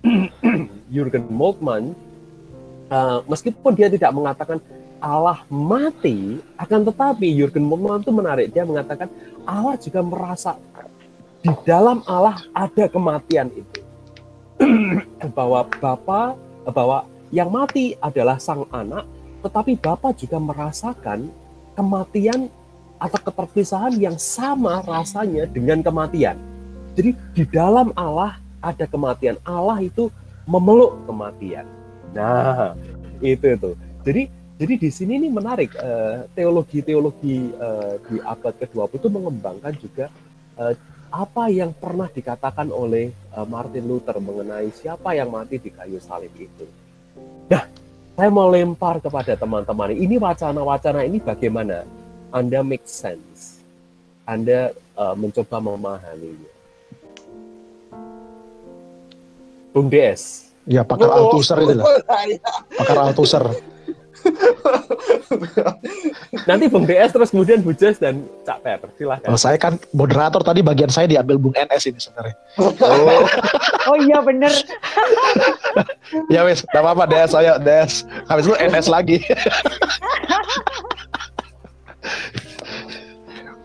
Jurgen 0.94 1.28
Moltmann 1.28 1.92
uh, 2.90 3.20
meskipun 3.28 3.72
dia 3.76 3.86
tidak 3.86 4.10
mengatakan 4.10 4.58
Allah 5.00 5.42
mati, 5.48 6.38
akan 6.60 6.80
tetapi 6.92 7.26
Jurgen 7.34 7.64
Moltmann 7.66 8.04
itu 8.04 8.12
menarik. 8.12 8.46
Dia 8.52 8.68
mengatakan 8.68 9.08
Allah 9.48 9.74
juga 9.80 10.00
merasa 10.04 10.60
di 11.40 11.52
dalam 11.64 12.04
Allah 12.04 12.36
ada 12.52 12.84
kematian 12.86 13.48
itu. 13.52 13.80
bahwa 15.36 15.64
Bapa 15.80 16.36
bahwa 16.68 17.08
yang 17.32 17.48
mati 17.48 17.96
adalah 17.96 18.36
sang 18.36 18.68
anak, 18.68 19.08
tetapi 19.40 19.80
Bapa 19.80 20.12
juga 20.12 20.36
merasakan 20.36 21.32
kematian 21.72 22.52
atau 23.00 23.18
keterpisahan 23.24 23.96
yang 23.96 24.20
sama 24.20 24.84
rasanya 24.84 25.48
dengan 25.48 25.80
kematian. 25.80 26.36
Jadi 26.92 27.16
di 27.32 27.44
dalam 27.48 27.96
Allah 27.96 28.36
ada 28.60 28.84
kematian. 28.84 29.40
Allah 29.48 29.80
itu 29.80 30.12
memeluk 30.44 31.00
kematian. 31.08 31.64
Nah, 32.12 32.76
itu 33.24 33.56
itu. 33.56 33.70
Jadi 34.04 34.22
jadi 34.60 34.76
di 34.76 34.90
sini 34.92 35.16
ini 35.16 35.32
menarik 35.32 35.72
eh, 35.72 36.28
teologi-teologi 36.36 37.48
uh, 37.56 37.96
di 38.04 38.20
abad 38.20 38.52
ke-20 38.60 39.00
itu 39.00 39.08
mengembangkan 39.08 39.72
juga 39.80 40.12
uh, 40.60 40.76
apa 41.08 41.48
yang 41.48 41.72
pernah 41.72 42.12
dikatakan 42.12 42.68
oleh 42.68 43.10
Martin 43.48 43.88
Luther 43.88 44.20
mengenai 44.20 44.68
siapa 44.70 45.16
yang 45.16 45.32
mati 45.32 45.58
di 45.58 45.72
kayu 45.72 45.98
salib 45.98 46.30
itu. 46.38 46.68
Nah, 47.50 47.66
saya 48.14 48.30
mau 48.30 48.46
lempar 48.46 49.02
kepada 49.02 49.34
teman-teman. 49.34 49.90
Ini 49.90 50.20
wacana-wacana 50.22 51.02
ini 51.08 51.18
bagaimana? 51.18 51.82
Anda 52.30 52.62
make 52.62 52.86
sense. 52.86 53.64
Anda 54.22 54.70
uh, 54.94 55.18
mencoba 55.18 55.58
memahaminya. 55.58 56.52
Bung 59.74 59.90
DS. 59.90 60.52
Ya, 60.68 60.86
pakar 60.86 61.10
oh, 61.10 61.32
Althusser 61.32 61.58
itu 61.64 61.74
lah. 61.74 61.86
Pakar 62.78 62.98
Althusser. 63.10 63.44
Nanti 66.48 66.64
Bung 66.68 66.84
DS 66.88 67.10
terus 67.12 67.30
kemudian 67.30 67.60
Bu 67.62 67.72
Jas 67.76 67.96
dan 68.00 68.24
Cak 68.44 68.60
Per, 68.64 68.88
silahkan. 68.96 69.28
Oh, 69.30 69.38
saya 69.40 69.56
kan 69.60 69.76
moderator 69.92 70.42
tadi 70.42 70.60
bagian 70.64 70.90
saya 70.92 71.06
diambil 71.06 71.36
Bung 71.38 71.54
NS 71.56 71.92
ini 71.92 72.00
sebenarnya. 72.00 72.36
Oh, 72.60 72.72
oh 73.90 73.96
iya 74.00 74.18
bener. 74.24 74.52
ya 76.34 76.44
wes, 76.44 76.64
gak 76.68 76.82
apa-apa 76.82 77.04
DS 77.08 77.30
saya 77.32 77.56
DS. 77.60 78.04
Habis 78.28 78.44
itu 78.48 78.56
NS 78.56 78.86
lagi. 78.88 79.18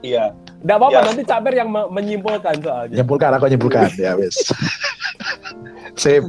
Iya. 0.06 0.38
Gak 0.66 0.78
apa-apa, 0.78 1.00
ya. 1.02 1.08
nanti 1.10 1.24
Cak 1.26 1.40
Per 1.46 1.54
yang 1.58 1.70
menyimpulkan 1.74 2.56
soalnya. 2.62 2.94
Menyimpulkan, 2.94 3.30
aku 3.38 3.44
menyimpulkan. 3.50 3.90
ya 3.98 4.14
wes. 4.14 4.38
Sip. 6.02 6.26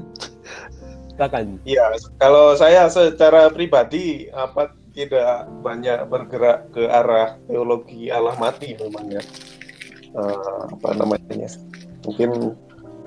Silakan. 1.16 1.56
Iya, 1.64 1.96
kalau 2.20 2.52
saya 2.60 2.92
secara 2.92 3.48
pribadi 3.48 4.28
apa 4.36 4.76
tidak 4.92 5.48
banyak 5.64 6.04
bergerak 6.12 6.68
ke 6.76 6.84
arah 6.84 7.40
teologi 7.48 8.12
Allah 8.12 8.36
mati 8.36 8.76
memang. 8.76 9.16
Uh, 10.12 10.68
apa 10.76 10.92
namanya? 10.92 11.48
Mungkin 12.04 12.52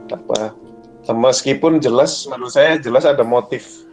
apa 0.09 0.57
meskipun 1.05 1.77
jelas 1.77 2.25
menurut 2.25 2.53
saya 2.53 2.77
jelas 2.81 3.05
ada 3.05 3.21
motif 3.21 3.85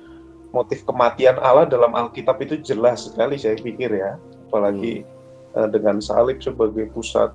motif 0.52 0.84
kematian 0.88 1.36
Allah 1.40 1.68
dalam 1.68 1.92
Alkitab 1.92 2.40
itu 2.40 2.60
jelas 2.60 3.08
sekali 3.08 3.36
saya 3.36 3.56
pikir 3.60 3.92
ya 3.92 4.16
apalagi 4.48 5.04
uh, 5.56 5.68
dengan 5.68 6.00
salib 6.00 6.40
sebagai 6.40 6.88
pusat 6.92 7.32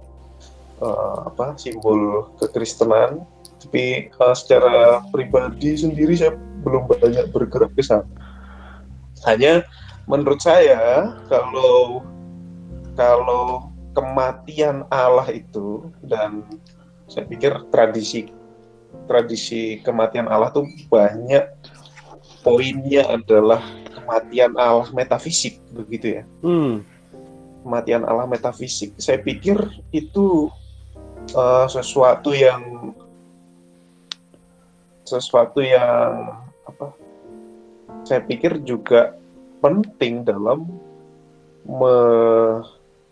uh, 0.82 1.30
apa 1.30 1.54
simbol 1.58 2.30
kekristenan 2.42 3.22
tapi 3.62 4.10
uh, 4.18 4.34
secara 4.34 5.06
pribadi 5.14 5.78
sendiri 5.78 6.18
saya 6.18 6.34
belum 6.62 6.88
banyak 6.88 7.30
bergerak 7.34 7.74
ke 7.74 7.84
sana. 7.84 8.08
Hanya 9.26 9.66
menurut 10.10 10.42
saya 10.42 11.14
kalau 11.30 12.02
kalau 12.98 13.72
kematian 13.94 14.88
Allah 14.90 15.28
itu 15.30 15.90
dan 16.06 16.46
saya 17.12 17.28
pikir 17.28 17.52
tradisi 17.70 18.32
tradisi 19.08 19.80
kematian 19.84 20.28
Allah 20.32 20.52
itu 20.52 20.64
banyak 20.88 21.44
poinnya 22.42 23.08
adalah 23.12 23.62
kematian 23.92 24.56
Allah 24.58 24.90
metafisik 24.96 25.60
begitu 25.72 26.22
ya. 26.22 26.24
Hmm. 26.42 26.84
Kematian 27.62 28.04
Allah 28.08 28.26
metafisik. 28.26 28.98
Saya 28.98 29.22
pikir 29.22 29.60
itu 29.94 30.50
uh, 31.38 31.68
sesuatu 31.70 32.34
yang 32.34 32.96
sesuatu 35.06 35.60
yang 35.62 36.32
apa 36.68 36.94
saya 38.06 38.22
pikir 38.26 38.62
juga 38.66 39.16
penting 39.62 40.26
dalam 40.26 40.66
me, 41.66 41.96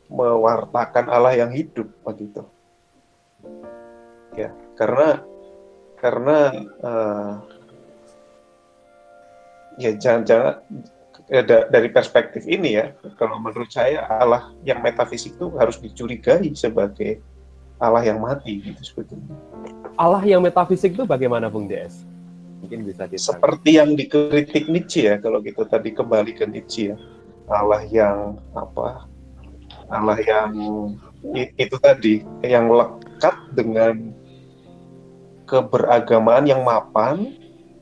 mewartakan 0.10 1.06
Allah 1.10 1.38
yang 1.38 1.54
hidup 1.54 1.86
begitu 2.02 2.42
ya 4.34 4.50
karena 4.74 5.22
karena 6.00 6.38
uh, 6.82 7.34
ya 9.78 9.94
jangan-jangan 9.96 10.64
ya, 11.30 11.42
dari 11.46 11.90
perspektif 11.94 12.44
ini 12.50 12.80
ya 12.82 12.92
kalau 13.20 13.38
menurut 13.38 13.70
saya 13.70 14.02
Allah 14.10 14.50
yang 14.66 14.82
metafisik 14.82 15.38
itu 15.38 15.54
harus 15.60 15.78
dicurigai 15.78 16.50
sebagai 16.58 17.22
Allah 17.80 18.04
yang 18.04 18.20
mati 18.20 18.60
gitu 18.60 18.82
sebetulnya 18.82 19.38
Allah 20.00 20.24
yang 20.24 20.40
metafisik 20.40 20.96
itu 20.96 21.04
bagaimana 21.04 21.52
Bung 21.52 21.68
DS? 21.68 22.08
Mungkin 22.60 22.84
bisa 22.84 23.08
ditanya. 23.08 23.20
seperti 23.20 23.70
yang 23.80 23.96
dikritik 23.96 24.68
Nietzsche 24.68 25.08
ya 25.08 25.16
kalau 25.18 25.40
kita 25.40 25.64
tadi 25.66 25.96
kembali 25.96 26.32
ke 26.36 26.46
Nietzsche 26.46 26.94
ya 26.94 26.96
Allah 27.50 27.82
yang 27.88 28.38
apa 28.54 29.08
Allah 29.90 30.20
yang 30.22 30.52
itu 31.34 31.76
tadi 31.82 32.22
yang 32.46 32.70
lekat 32.70 33.36
dengan 33.58 34.14
keberagamaan 35.50 36.46
yang 36.46 36.62
mapan 36.62 37.34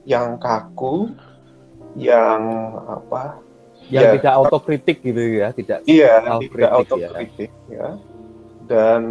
yang 0.08 0.40
kaku 0.40 1.12
yang 2.00 2.42
apa 2.88 3.44
yang 3.92 4.04
ya, 4.04 4.16
tidak 4.16 4.34
autokritik 4.40 4.98
gitu 5.04 5.44
ya 5.44 5.52
tidak 5.52 5.84
iya 5.84 6.40
tidak 6.40 6.72
autokritik 6.72 7.52
ya. 7.68 7.76
ya 7.76 7.90
dan 8.68 9.02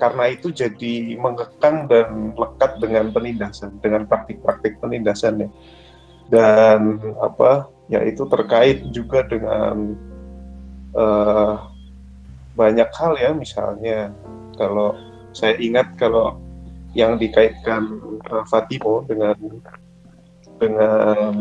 karena 0.00 0.24
itu 0.32 0.48
jadi 0.54 1.18
mengekang 1.20 1.90
dan 1.90 2.32
lekat 2.34 2.80
dengan 2.80 3.10
penindasan 3.12 3.76
dengan 3.84 4.08
praktik-praktik 4.08 4.80
penindasan 4.80 5.46
ya. 5.46 5.50
Dan 6.32 7.00
apa 7.20 7.68
ya 7.92 8.00
itu 8.04 8.24
terkait 8.24 8.80
juga 8.90 9.26
dengan 9.28 9.92
uh, 10.96 11.68
banyak 12.54 12.90
hal 12.96 13.12
ya 13.20 13.30
misalnya 13.36 14.14
kalau 14.56 14.96
saya 15.34 15.58
ingat 15.58 15.92
kalau 15.98 16.38
yang 16.94 17.18
dikaitkan 17.18 18.00
uh, 18.30 18.46
Fatimo 18.46 19.04
dengan 19.04 19.36
dengan 20.62 21.34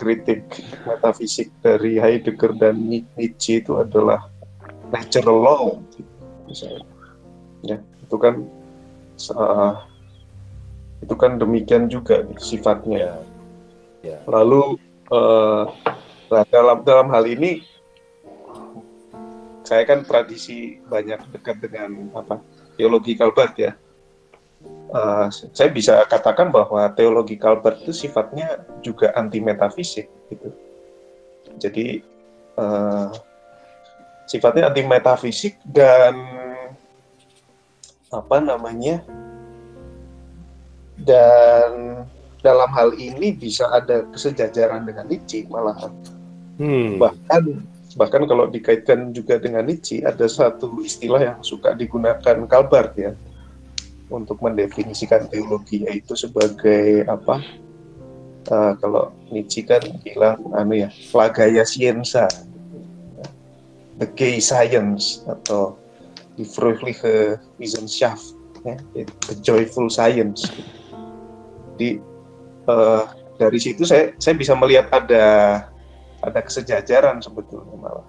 kritik 0.00 0.64
metafisik 0.88 1.52
dari 1.60 2.00
Heidegger 2.00 2.56
dan 2.56 2.80
Nietzsche 2.88 3.60
itu 3.60 3.76
adalah 3.76 4.32
natural 4.88 5.38
law 5.38 5.64
misalnya 6.48 6.82
ya 7.64 7.78
itu 8.04 8.16
kan 8.16 8.34
uh, 9.36 9.74
itu 11.00 11.14
kan 11.16 11.40
demikian 11.40 11.88
juga 11.88 12.24
sifatnya. 12.36 13.20
Ya. 14.04 14.20
Lalu 14.28 14.76
uh, 15.12 15.68
dalam 16.52 16.84
dalam 16.84 17.08
hal 17.12 17.24
ini 17.28 17.64
saya 19.64 19.86
kan 19.86 20.02
tradisi 20.02 20.80
banyak 20.88 21.20
dekat 21.30 21.62
dengan 21.62 22.10
apa 22.16 22.40
teologi 22.76 23.16
Kalbat 23.16 23.52
ya. 23.56 23.72
Uh, 24.90 25.30
saya 25.30 25.72
bisa 25.72 26.04
katakan 26.04 26.52
bahwa 26.52 26.84
teologi 26.92 27.38
Kalbat 27.38 27.80
itu 27.86 27.94
sifatnya 27.94 28.60
juga 28.84 29.14
anti 29.16 29.40
metafisik 29.40 30.10
gitu. 30.28 30.52
Jadi 31.56 32.02
uh, 32.60 33.08
sifatnya 34.28 34.68
anti 34.68 34.82
metafisik 34.84 35.56
dan 35.64 36.39
apa 38.10 38.36
namanya 38.42 39.02
dan 41.00 42.02
dalam 42.42 42.70
hal 42.74 42.92
ini 42.98 43.32
bisa 43.32 43.70
ada 43.70 44.04
kesejajaran 44.10 44.84
dengan 44.84 45.06
Nietzsche 45.06 45.46
malahan. 45.48 45.94
Hmm. 46.60 47.00
Bahkan 47.00 47.70
Bahkan 47.98 48.30
kalau 48.30 48.46
dikaitkan 48.46 49.10
juga 49.10 49.42
dengan 49.42 49.66
Nietzsche, 49.66 50.06
ada 50.06 50.30
satu 50.30 50.70
istilah 50.78 51.18
yang 51.18 51.38
suka 51.42 51.74
digunakan 51.74 52.46
Kalbart 52.46 52.94
ya 52.94 53.18
untuk 54.06 54.38
mendefinisikan 54.38 55.26
teologi 55.26 55.82
yaitu 55.82 56.14
sebagai 56.14 57.06
apa? 57.10 57.42
Uh, 58.46 58.72
kalau 58.78 59.10
Nietzsche 59.34 59.66
kan 59.66 59.82
bilang 60.06 60.38
anu 60.54 60.86
ya, 60.86 60.88
flagaya 61.10 61.66
scienza, 61.66 62.30
the 63.98 64.06
gay 64.14 64.38
science 64.38 65.26
atau 65.26 65.74
die 66.40 66.48
fröhliche 66.48 67.36
Wissenschaft, 67.60 68.32
ya, 68.64 68.80
the 69.28 69.36
joyful 69.44 69.92
science. 69.92 70.48
Jadi 71.76 72.00
uh, 72.64 73.04
dari 73.36 73.60
situ 73.60 73.84
saya 73.84 74.16
saya 74.16 74.32
bisa 74.40 74.56
melihat 74.56 74.88
ada 74.88 75.26
ada 76.24 76.40
kesejajaran 76.40 77.20
sebetulnya 77.20 77.76
malah 77.76 78.04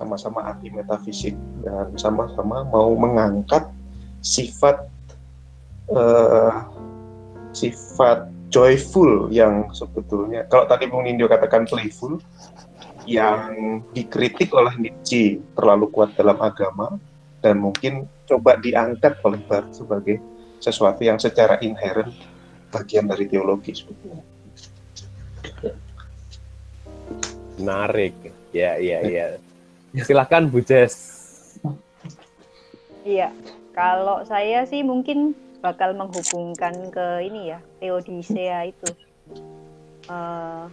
sama-sama 0.00 0.48
anti 0.48 0.72
metafisik 0.72 1.36
dan 1.60 1.92
sama-sama 2.00 2.64
mau 2.72 2.96
mengangkat 2.96 3.68
sifat 4.24 4.88
uh, 5.92 6.64
sifat 7.52 8.32
joyful 8.48 9.28
yang 9.28 9.68
sebetulnya 9.76 10.48
kalau 10.48 10.64
tadi 10.64 10.88
Bung 10.88 11.04
Nindyo 11.04 11.28
katakan 11.28 11.68
playful 11.68 12.16
yang 13.10 13.82
dikritik 13.90 14.54
oleh 14.54 14.70
Nietzsche 14.78 15.42
terlalu 15.58 15.90
kuat 15.90 16.14
dalam 16.14 16.38
agama 16.38 16.94
dan 17.42 17.58
mungkin 17.58 18.06
coba 18.30 18.54
diangkat 18.62 19.18
oleh 19.26 19.42
Barth 19.50 19.74
sebagai 19.74 20.22
sesuatu 20.62 21.02
yang 21.02 21.18
secara 21.18 21.58
inherent 21.58 22.14
bagian 22.70 23.10
dari 23.10 23.26
teologi 23.26 23.74
sebetulnya. 23.74 24.22
Menarik. 27.58 28.14
Ya, 28.54 28.78
ya, 28.78 29.02
ya. 29.02 29.26
Silahkan 30.06 30.46
Bu 30.46 30.62
Jess. 30.62 31.18
Iya, 33.02 33.34
kalau 33.74 34.22
saya 34.22 34.62
sih 34.70 34.86
mungkin 34.86 35.34
bakal 35.58 35.98
menghubungkan 35.98 36.94
ke 36.94 37.26
ini 37.26 37.50
ya, 37.50 37.58
Theodicea 37.82 38.70
itu. 38.70 38.88
Uh, 40.06 40.70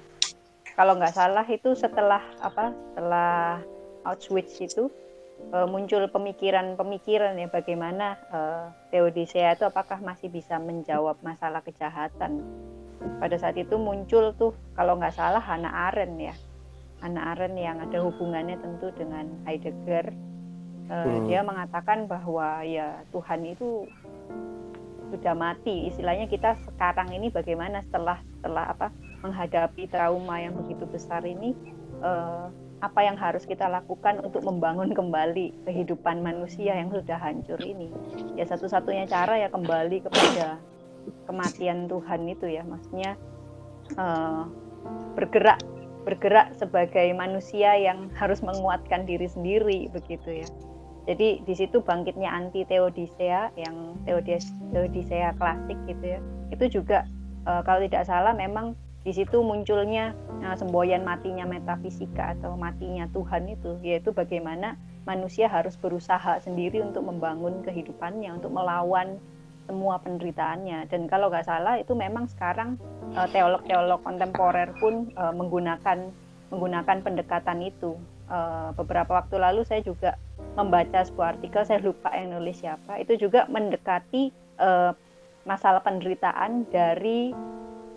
kalau 0.78 0.94
nggak 0.94 1.18
salah 1.18 1.44
itu 1.50 1.74
setelah 1.74 2.22
apa? 2.38 2.70
Setelah 2.94 3.66
Auschwitz 4.06 4.62
itu 4.62 4.94
uh, 5.50 5.66
muncul 5.66 6.06
pemikiran-pemikiran 6.08 7.34
ya 7.36 7.50
bagaimana 7.50 8.16
uh, 8.30 8.66
Theodicea 8.94 9.58
itu 9.58 9.66
apakah 9.66 9.98
masih 10.00 10.30
bisa 10.30 10.62
menjawab 10.62 11.18
masalah 11.26 11.66
kejahatan. 11.66 12.46
Pada 13.18 13.36
saat 13.42 13.58
itu 13.58 13.76
muncul 13.82 14.38
tuh 14.38 14.54
kalau 14.78 15.02
nggak 15.02 15.18
salah 15.18 15.42
Hannah 15.42 15.90
Arendt 15.90 16.18
ya 16.18 16.36
Anak 17.06 17.38
Arendt 17.38 17.62
yang 17.62 17.78
ada 17.78 18.02
hubungannya 18.02 18.58
tentu 18.58 18.90
dengan 18.98 19.30
Heidegger 19.46 20.10
uh, 20.90 21.06
hmm. 21.06 21.30
dia 21.30 21.46
mengatakan 21.46 22.10
bahwa 22.10 22.66
ya 22.66 23.06
Tuhan 23.14 23.46
itu 23.46 23.86
sudah 25.14 25.38
mati 25.38 25.88
istilahnya 25.88 26.28
kita 26.28 26.58
sekarang 26.68 27.14
ini 27.16 27.32
bagaimana 27.32 27.80
setelah 27.86 28.20
setelah 28.48 28.72
apa 28.72 28.88
menghadapi 29.28 29.92
trauma 29.92 30.40
yang 30.40 30.56
begitu 30.56 30.88
besar 30.88 31.20
ini 31.28 31.52
uh, 32.00 32.48
apa 32.80 33.04
yang 33.04 33.20
harus 33.20 33.44
kita 33.44 33.68
lakukan 33.68 34.24
untuk 34.24 34.40
membangun 34.48 34.96
kembali 34.96 35.68
kehidupan 35.68 36.24
manusia 36.24 36.80
yang 36.80 36.88
sudah 36.88 37.20
hancur 37.20 37.60
ini 37.60 37.92
ya 38.40 38.48
satu-satunya 38.48 39.04
cara 39.12 39.36
ya 39.36 39.52
kembali 39.52 40.00
kepada 40.08 40.64
kematian 41.28 41.92
Tuhan 41.92 42.24
itu 42.32 42.48
ya 42.48 42.64
maksudnya 42.64 43.20
uh, 44.00 44.48
bergerak 45.20 45.60
bergerak 46.08 46.56
sebagai 46.56 47.12
manusia 47.12 47.76
yang 47.76 48.08
harus 48.16 48.40
menguatkan 48.40 49.04
diri 49.04 49.28
sendiri 49.28 49.92
begitu 49.92 50.40
ya. 50.40 50.48
Jadi 51.04 51.44
di 51.44 51.52
situ 51.52 51.84
bangkitnya 51.84 52.32
anti 52.32 52.64
teodicea 52.64 53.52
yang 53.60 54.00
teodicea 54.72 55.36
klasik 55.36 55.76
gitu 55.84 56.16
ya. 56.16 56.20
Itu 56.48 56.80
juga 56.80 57.04
e, 57.48 57.52
kalau 57.64 57.80
tidak 57.88 58.04
salah 58.04 58.36
memang 58.36 58.76
di 59.08 59.16
situ 59.16 59.40
munculnya 59.40 60.12
e, 60.44 60.48
semboyan 60.60 61.08
matinya 61.08 61.48
metafisika 61.48 62.36
atau 62.36 62.60
matinya 62.60 63.08
Tuhan 63.16 63.48
itu 63.48 63.80
yaitu 63.80 64.12
bagaimana 64.12 64.76
manusia 65.08 65.48
harus 65.48 65.80
berusaha 65.80 66.44
sendiri 66.44 66.84
untuk 66.84 67.08
membangun 67.08 67.64
kehidupannya 67.64 68.36
untuk 68.36 68.52
melawan 68.52 69.16
semua 69.68 70.00
penderitaannya. 70.00 70.88
Dan 70.92 71.08
kalau 71.12 71.32
nggak 71.32 71.48
salah 71.48 71.80
itu 71.80 71.96
memang 71.96 72.28
sekarang 72.32 72.76
eh, 73.16 73.28
teolog-teolog 73.32 74.00
kontemporer 74.04 74.72
pun 74.80 75.12
uh, 75.20 75.36
menggunakan 75.36 76.12
menggunakan 76.52 77.04
pendekatan 77.04 77.60
itu. 77.64 78.00
Uh, 78.28 78.76
beberapa 78.76 79.24
waktu 79.24 79.40
lalu 79.40 79.64
saya 79.64 79.80
juga 79.80 80.20
membaca 80.60 81.00
sebuah 81.00 81.40
artikel 81.40 81.64
saya 81.64 81.80
lupa 81.80 82.12
yang 82.12 82.36
nulis 82.36 82.60
siapa 82.60 83.00
itu 83.00 83.16
juga 83.16 83.48
mendekati 83.48 84.36
uh, 84.60 84.92
masalah 85.48 85.82
penderitaan 85.82 86.68
dari 86.70 87.34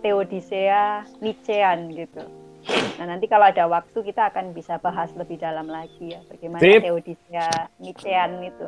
Theodicea 0.01 1.05
Nietzschean 1.21 1.93
gitu 1.93 2.25
Nah 3.01 3.09
nanti 3.09 3.25
kalau 3.25 3.49
ada 3.49 3.65
waktu 3.65 3.97
kita 4.05 4.29
akan 4.29 4.53
bisa 4.53 4.77
bahas 4.77 5.09
lebih 5.17 5.41
dalam 5.41 5.65
lagi 5.65 6.13
ya 6.13 6.21
bagaimana 6.29 6.61
Sip. 6.61 6.85
Theodicea 6.85 7.49
Nietzschean 7.81 8.31
itu. 8.45 8.67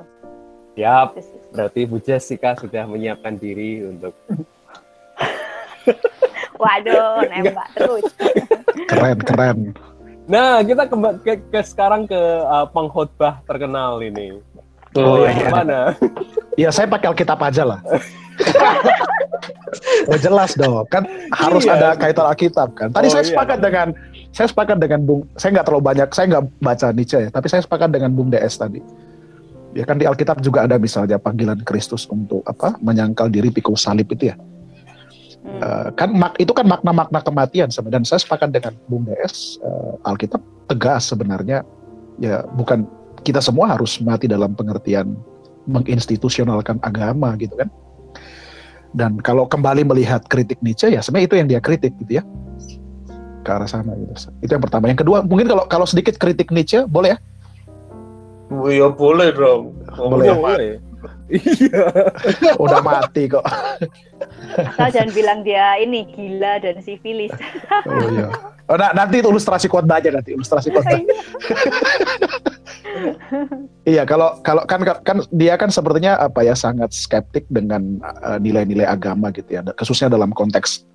Ya, 0.74 1.06
berarti 1.54 1.86
Bu 1.86 2.02
Jessica 2.02 2.58
sudah 2.58 2.90
menyiapkan 2.90 3.38
diri 3.38 3.86
untuk 3.86 4.18
Waduh, 6.62 7.30
nembak 7.30 7.70
terus. 7.78 8.10
keren, 8.90 9.20
keren. 9.22 9.58
Nah, 10.26 10.66
kita 10.66 10.90
kembali 10.90 11.22
ke, 11.22 11.34
ke 11.52 11.62
sekarang 11.62 12.10
ke 12.10 12.18
uh, 12.18 12.66
pengkhotbah 12.74 13.46
terkenal 13.46 14.02
ini. 14.02 14.42
Oh, 14.98 15.24
oh 15.24 15.28
iya. 15.28 15.50
Mana? 15.50 15.80
Ya 16.54 16.70
saya 16.70 16.86
pakai 16.86 17.10
Alkitab 17.10 17.42
aja 17.42 17.66
lah. 17.66 17.82
oh 20.10 20.18
jelas 20.22 20.54
dong, 20.54 20.86
kan 20.86 21.02
harus 21.34 21.66
iya. 21.66 21.74
ada 21.74 21.90
kaitan 21.98 22.30
Alkitab 22.30 22.78
kan. 22.78 22.94
Tadi 22.94 23.10
oh, 23.10 23.12
saya 23.18 23.26
iya. 23.26 23.30
sepakat 23.34 23.58
iya. 23.58 23.66
dengan 23.66 23.88
saya 24.30 24.48
sepakat 24.54 24.78
dengan 24.78 25.02
Bung, 25.02 25.26
saya 25.34 25.50
nggak 25.58 25.66
terlalu 25.66 25.82
banyak, 25.82 26.14
saya 26.14 26.26
nggak 26.30 26.46
baca 26.62 26.88
Nietzsche 26.94 27.26
ya, 27.26 27.30
tapi 27.34 27.50
saya 27.50 27.66
sepakat 27.66 27.90
dengan 27.90 28.14
Bung 28.14 28.30
DS 28.30 28.62
tadi 28.62 28.86
Ya 29.74 29.84
kan 29.90 29.98
di 29.98 30.06
Alkitab 30.06 30.38
juga 30.46 30.70
ada 30.70 30.78
misalnya 30.78 31.18
panggilan 31.18 31.66
Kristus 31.66 32.06
untuk 32.06 32.46
apa 32.46 32.78
menyangkal 32.78 33.34
diri 33.34 33.50
pikul 33.50 33.74
salib 33.74 34.06
itu 34.14 34.30
ya. 34.30 34.38
Hmm. 35.44 35.60
Uh, 35.60 35.88
kan 35.98 36.10
mak 36.14 36.38
itu 36.38 36.54
kan 36.54 36.70
makna-makna 36.70 37.20
kematian 37.26 37.74
sebenarnya. 37.74 37.98
Dan 38.00 38.04
saya 38.06 38.22
sepakat 38.22 38.54
dengan 38.54 38.78
Bung 38.86 39.10
DS 39.10 39.58
uh, 39.66 39.98
Alkitab 40.06 40.40
tegas 40.70 41.10
sebenarnya 41.10 41.66
ya 42.22 42.46
bukan 42.54 42.86
kita 43.24 43.40
semua 43.40 43.74
harus 43.74 43.98
mati 44.04 44.28
dalam 44.28 44.54
pengertian 44.54 45.16
menginstitusionalkan 45.66 46.78
agama 46.84 47.34
gitu 47.40 47.56
kan. 47.56 47.72
Dan 48.94 49.18
kalau 49.26 49.50
kembali 49.50 49.88
melihat 49.90 50.22
kritik 50.30 50.62
Nietzsche 50.62 50.94
ya 50.94 51.02
sebenarnya 51.02 51.28
itu 51.32 51.36
yang 51.40 51.48
dia 51.50 51.60
kritik 51.64 51.98
gitu 51.98 52.22
ya 52.22 52.24
ke 53.42 53.50
arah 53.50 53.66
sana 53.66 53.96
gitu. 53.98 54.30
Itu 54.44 54.52
yang 54.54 54.64
pertama. 54.64 54.92
Yang 54.92 55.08
kedua 55.08 55.26
mungkin 55.26 55.50
kalau 55.50 55.64
kalau 55.66 55.86
sedikit 55.90 56.20
kritik 56.22 56.54
Nietzsche 56.54 56.86
boleh 56.86 57.16
ya 57.16 57.20
ya 58.70 58.88
boleh 58.92 59.30
dong. 59.34 59.74
Boleh. 59.98 60.28
Ya, 60.30 60.36
boleh. 60.38 60.74
Iya. 61.34 61.84
Udah 62.62 62.80
mati 62.86 63.26
kok. 63.26 63.42
Saya 64.78 64.92
jangan 64.94 65.12
bilang 65.12 65.40
dia 65.42 65.82
ini 65.82 66.06
gila 66.14 66.62
dan 66.62 66.78
sifilis. 66.84 67.34
oh 67.90 68.08
iya. 68.14 68.28
Oh, 68.72 68.80
nah, 68.80 68.96
nanti 68.96 69.20
ilustrasi 69.20 69.68
khotbah 69.68 70.00
aja 70.00 70.14
nanti 70.14 70.32
ilustrasi 70.38 70.72
khotbah. 70.72 71.00
iya, 73.92 74.04
kalau 74.06 74.40
kalau 74.46 74.64
kan 74.70 74.82
kan 75.04 75.18
dia 75.34 75.58
kan 75.58 75.70
sepertinya 75.70 76.18
apa 76.20 76.46
ya 76.46 76.54
sangat 76.54 76.94
skeptik 76.94 77.48
dengan 77.50 78.00
uh, 78.04 78.38
nilai-nilai 78.38 78.86
agama 78.86 79.30
gitu 79.34 79.50
ya, 79.50 79.62
khususnya 79.76 80.12
dalam 80.12 80.32
konteks 80.32 80.86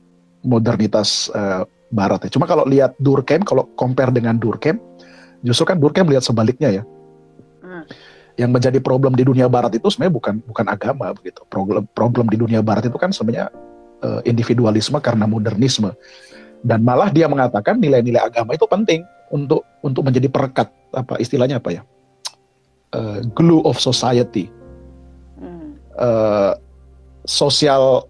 modernitas 0.47 1.29
uh, 1.35 1.67
Barat 1.89 2.29
ya. 2.29 2.31
Cuma 2.37 2.45
kalau 2.45 2.69
lihat 2.69 2.93
Durkheim, 3.01 3.43
kalau 3.49 3.65
compare 3.75 4.13
dengan 4.13 4.37
Durkheim, 4.37 4.77
justru 5.41 5.65
kan 5.65 5.81
Durkheim 5.81 6.09
lihat 6.09 6.21
sebaliknya 6.21 6.69
ya 6.69 6.83
yang 8.39 8.55
menjadi 8.55 8.79
problem 8.79 9.19
di 9.19 9.27
dunia 9.27 9.51
barat 9.51 9.75
itu 9.75 9.91
sebenarnya 9.91 10.15
bukan 10.15 10.35
bukan 10.47 10.67
agama 10.71 11.11
begitu. 11.11 11.43
Problem 11.51 11.85
problem 11.91 12.31
di 12.31 12.39
dunia 12.39 12.63
barat 12.63 12.87
itu 12.87 12.95
kan 12.95 13.11
sebenarnya 13.11 13.51
uh, 14.07 14.23
individualisme 14.23 14.95
karena 15.03 15.27
modernisme. 15.27 15.91
Dan 16.63 16.87
malah 16.87 17.11
dia 17.11 17.27
mengatakan 17.27 17.83
nilai-nilai 17.83 18.23
agama 18.23 18.55
itu 18.55 18.67
penting 18.71 19.03
untuk 19.35 19.67
untuk 19.83 20.07
menjadi 20.07 20.31
perekat 20.31 20.71
apa 20.93 21.21
istilahnya 21.21 21.61
apa 21.61 21.81
ya? 21.81 21.83
Uh, 22.95 23.21
glue 23.37 23.61
of 23.69 23.77
society. 23.77 24.49
Uh, 25.99 26.55
social 27.27 28.07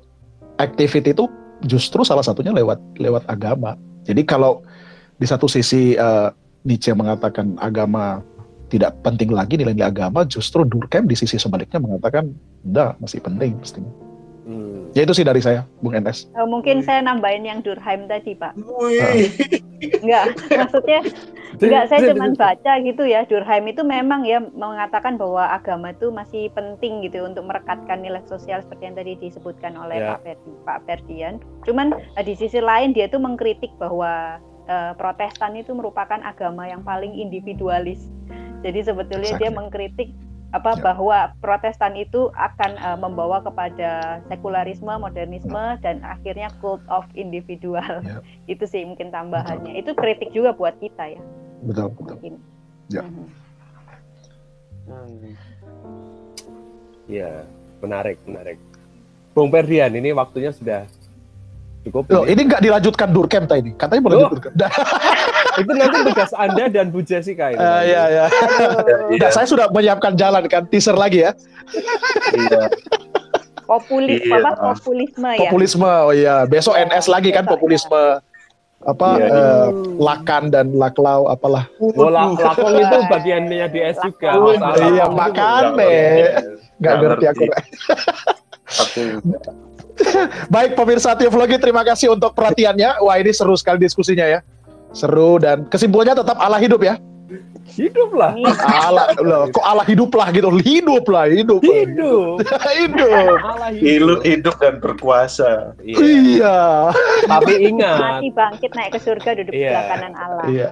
activity 0.60 1.16
itu 1.16 1.24
justru 1.64 2.04
salah 2.04 2.22
satunya 2.22 2.52
lewat 2.52 2.78
lewat 3.00 3.24
agama. 3.26 3.74
Jadi 4.04 4.22
kalau 4.28 4.60
di 5.18 5.26
satu 5.26 5.50
sisi 5.50 5.98
uh, 5.98 6.30
Nietzsche 6.68 6.92
mengatakan 6.94 7.56
agama 7.58 8.20
tidak 8.68 9.00
penting 9.00 9.32
lagi 9.32 9.56
nilai-nilai 9.56 9.88
agama, 9.88 10.28
justru 10.28 10.62
Durkheim 10.62 11.08
di 11.08 11.16
sisi 11.16 11.40
sebaliknya 11.40 11.80
mengatakan, 11.80 12.36
enggak, 12.62 13.00
masih 13.00 13.20
penting 13.24 13.56
pastinya. 13.56 13.88
Hmm. 14.48 14.88
Ya 14.96 15.04
itu 15.04 15.12
sih 15.12 15.28
dari 15.28 15.44
saya, 15.44 15.68
Bung 15.84 15.92
Enes. 15.92 16.24
Oh, 16.32 16.48
mungkin 16.48 16.80
saya 16.80 17.04
nambahin 17.04 17.44
yang 17.44 17.60
Durkheim 17.60 18.08
tadi, 18.08 18.32
Pak. 18.32 18.56
Wih. 18.56 19.28
Enggak, 20.00 20.40
maksudnya 20.48 21.04
enggak 21.62 21.84
saya 21.92 22.16
cuma 22.16 22.32
baca 22.32 22.72
gitu 22.80 23.04
ya. 23.04 23.28
Durkheim 23.28 23.68
itu 23.68 23.84
memang 23.84 24.24
ya 24.24 24.40
mengatakan 24.40 25.20
bahwa 25.20 25.52
agama 25.52 25.92
itu 25.92 26.08
masih 26.08 26.48
penting 26.56 27.04
gitu 27.04 27.28
untuk 27.28 27.44
merekatkan 27.44 28.00
nilai 28.00 28.24
sosial 28.24 28.64
seperti 28.64 28.88
yang 28.88 28.96
tadi 28.96 29.12
disebutkan 29.20 29.76
oleh 29.76 30.00
ya. 30.00 30.16
Pak 30.16 30.20
Ferdi, 30.24 30.52
Pak 30.64 30.78
Ferdian. 30.88 31.34
Cuman 31.68 31.92
eh, 32.16 32.24
di 32.24 32.32
sisi 32.32 32.64
lain 32.64 32.96
dia 32.96 33.04
tuh 33.04 33.20
mengkritik 33.20 33.76
bahwa 33.76 34.40
uh, 34.64 34.96
Protestan 34.96 35.60
itu 35.60 35.76
merupakan 35.76 36.24
agama 36.24 36.64
yang 36.64 36.80
paling 36.80 37.12
individualis. 37.12 38.08
Jadi 38.64 38.80
sebetulnya 38.80 39.36
exactly. 39.36 39.44
dia 39.44 39.50
mengkritik 39.52 40.08
apa 40.48 40.76
ya. 40.76 40.80
bahwa 40.80 41.18
Protestan 41.44 41.92
itu 41.92 42.32
akan 42.32 42.80
uh, 42.80 42.96
membawa 42.96 43.44
kepada 43.44 44.20
sekularisme, 44.32 44.88
modernisme 44.96 45.56
ya. 45.56 45.80
dan 45.84 46.00
akhirnya 46.00 46.48
cult 46.60 46.80
of 46.88 47.04
individual. 47.12 48.00
Ya. 48.00 48.24
itu 48.56 48.64
sih 48.64 48.84
mungkin 48.88 49.12
tambahannya. 49.12 49.76
Betul. 49.76 49.82
Itu 49.84 49.90
kritik 49.92 50.30
juga 50.32 50.56
buat 50.56 50.76
kita 50.80 51.04
ya. 51.16 51.20
Betul, 51.64 51.92
betul. 52.00 52.16
Mungkin. 52.16 52.34
Ya. 52.88 53.02
Mm-hmm. 53.04 53.28
Hmm. 54.88 55.36
Ya, 57.08 57.44
menarik, 57.84 58.16
menarik. 58.24 58.56
Bung 59.36 59.52
Perdian, 59.52 59.92
ini 59.92 60.16
waktunya 60.16 60.48
sudah 60.48 60.88
cukup. 61.84 62.08
Loh, 62.08 62.24
ini 62.24 62.48
nggak 62.48 62.64
dilanjutkan 62.64 63.12
Durkheim 63.12 63.44
tadi. 63.44 63.70
Katanya 63.76 64.02
boleh. 64.02 64.16
Itu 65.58 65.72
nanti 65.74 65.98
tugas 66.06 66.32
Anda 66.34 66.64
dan 66.70 66.90
Bu 66.94 67.00
Jessica 67.02 67.52
itu. 67.52 67.60
Uh, 67.60 67.82
iya, 67.84 68.02
iya. 68.08 68.26
Nah, 69.18 69.30
saya 69.34 69.46
sudah 69.46 69.66
menyiapkan 69.70 70.14
jalan 70.14 70.46
kan, 70.46 70.64
teaser 70.70 70.94
lagi 70.94 71.26
ya. 71.26 71.32
iya. 72.34 72.62
Populis, 73.68 74.24
iya. 74.24 74.40
apa 74.40 74.72
populisme 74.72 75.28
ya? 75.36 75.40
Populisme, 75.44 75.84
oh 75.84 76.14
iya. 76.16 76.36
Besok 76.48 76.74
ya, 76.78 76.88
NS 76.88 77.06
lagi 77.12 77.30
kan 77.34 77.44
populisme. 77.44 78.24
Apa 78.78 79.18
iya, 79.18 79.26
uh, 79.26 79.68
lakan 79.98 80.54
dan 80.54 80.70
laklau 80.70 81.26
apalah. 81.26 81.66
Oh, 81.82 82.08
lakong 82.08 82.78
itu 82.78 82.98
bagiannya 83.10 83.66
di 83.74 83.80
S 83.82 83.98
juga. 84.00 84.38
iya, 84.78 85.10
makan 85.10 85.74
deh. 85.76 86.38
Nggak 86.78 86.94
ngerti 87.02 87.24
aku. 87.26 87.44
Baik 90.54 90.78
pemirsa 90.78 91.18
Tioflogi, 91.18 91.58
terima 91.58 91.82
kasih 91.82 92.14
untuk 92.14 92.30
perhatiannya. 92.34 93.02
Wah 93.02 93.18
ini 93.18 93.34
seru 93.34 93.58
sekali 93.58 93.82
diskusinya 93.82 94.26
ya. 94.26 94.40
Seru 94.96 95.38
dan 95.38 95.68
kesimpulannya 95.68 96.16
tetap 96.16 96.36
Allah 96.40 96.60
hidup 96.60 96.80
ya. 96.80 96.96
Hidup 97.78 98.10
lah. 98.16 98.32
Allah, 98.64 99.12
loh, 99.20 99.46
kok 99.52 99.62
Allah 99.62 99.86
hidup 99.86 100.10
lah 100.16 100.32
gitu. 100.34 100.48
Hidup 100.50 101.04
lah, 101.06 101.30
hidup. 101.30 101.60
Hidup. 101.62 102.42
hidup. 102.80 103.36
hidup. 103.78 104.18
Hidup 104.24 104.56
dan 104.58 104.74
berkuasa. 104.82 105.76
Iya. 105.84 106.00
iya. 106.02 106.58
Tapi 107.28 107.52
ingat. 107.70 108.00
Mati 108.00 108.28
bangkit 108.34 108.70
naik 108.74 108.90
ke 108.96 108.98
surga 108.98 109.30
duduk 109.38 109.54
iya. 109.54 109.62
sebelah 109.70 109.84
kanan 109.94 110.14
Allah. 110.16 110.44
Iya. 110.48 110.68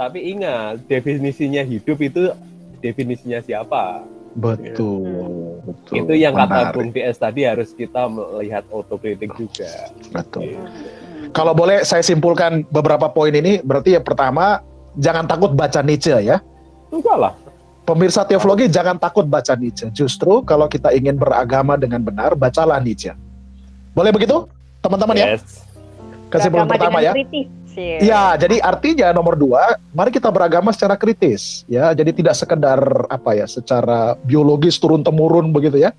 Tapi 0.00 0.18
ingat, 0.32 0.74
definisinya 0.88 1.62
hidup 1.66 1.98
itu 2.00 2.32
definisinya 2.80 3.44
siapa? 3.44 4.06
Betul, 4.38 5.10
ya. 5.10 5.58
betul. 5.66 5.94
Itu 5.98 6.12
yang 6.14 6.34
Menarik. 6.38 6.70
kata 6.70 6.74
Bung 6.78 6.90
PS 6.94 7.16
tadi 7.18 7.40
harus 7.42 7.74
kita 7.74 8.06
melihat 8.06 8.62
otokritik 8.70 9.34
juga. 9.34 9.90
Betul. 10.14 10.54
Ya. 10.54 10.62
Kalau 11.30 11.54
boleh 11.54 11.86
saya 11.86 12.02
simpulkan 12.02 12.66
beberapa 12.68 13.06
poin 13.10 13.30
ini, 13.30 13.62
berarti 13.62 13.94
yang 13.94 14.02
pertama 14.02 14.62
jangan 14.98 15.26
takut 15.26 15.54
baca 15.54 15.80
Nietzsche 15.82 16.14
ya. 16.26 16.42
Enggak 16.90 17.16
lah. 17.16 17.32
Pemirsa 17.86 18.22
teologi 18.26 18.70
jangan 18.70 18.98
takut 18.98 19.26
baca 19.26 19.54
Nietzsche. 19.54 19.90
Justru 19.94 20.42
kalau 20.42 20.66
kita 20.66 20.90
ingin 20.94 21.18
beragama 21.18 21.78
dengan 21.78 22.02
benar, 22.02 22.34
bacalah 22.34 22.82
Nietzsche. 22.82 23.14
Boleh 23.94 24.10
begitu, 24.14 24.46
teman-teman 24.82 25.14
ya? 25.18 25.26
yes. 25.34 25.42
ya? 25.42 25.70
Kesimpulan 26.30 26.66
pertama 26.70 26.98
ya. 27.02 27.12
Kritis. 27.14 27.46
Ya, 28.02 28.34
jadi 28.34 28.58
artinya 28.58 29.14
nomor 29.14 29.38
dua, 29.38 29.78
mari 29.94 30.10
kita 30.10 30.26
beragama 30.28 30.74
secara 30.74 30.98
kritis, 30.98 31.62
ya. 31.70 31.94
Jadi 31.94 32.18
tidak 32.18 32.34
sekedar 32.34 32.82
apa 33.06 33.38
ya, 33.38 33.46
secara 33.46 34.18
biologis 34.26 34.74
turun 34.82 35.06
temurun 35.06 35.54
begitu 35.54 35.78
ya. 35.78 35.94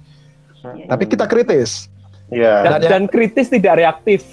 Hmm. 0.62 0.88
Tapi 0.92 1.04
kita 1.08 1.26
kritis. 1.32 1.88
Ya. 2.28 2.64
Dan, 2.68 2.72
dan, 2.84 2.90
dan 2.92 3.04
kritis 3.08 3.48
tidak 3.48 3.80
reaktif. 3.80 4.24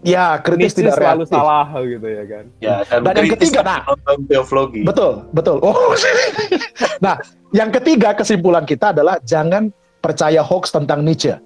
Ya, 0.00 0.40
kritis 0.40 0.72
tidak 0.72 0.96
selalu 0.96 1.28
reaktif. 1.28 1.36
salah 1.36 1.66
gitu 1.84 2.06
ya 2.08 2.24
kan. 2.24 2.44
Ya, 2.56 2.76
dan, 2.88 3.00
dan 3.04 3.14
yang 3.20 3.32
ketiga, 3.36 3.60
nah, 3.60 3.80
teologi. 4.24 4.80
Betul, 4.80 5.28
betul. 5.36 5.60
Oh, 5.60 5.92
nah, 7.04 7.20
yang 7.52 7.68
ketiga 7.68 8.16
kesimpulan 8.16 8.64
kita 8.64 8.96
adalah 8.96 9.20
jangan 9.20 9.68
percaya 10.00 10.40
hoax 10.40 10.72
tentang 10.72 11.04
Nietzsche. 11.04 11.36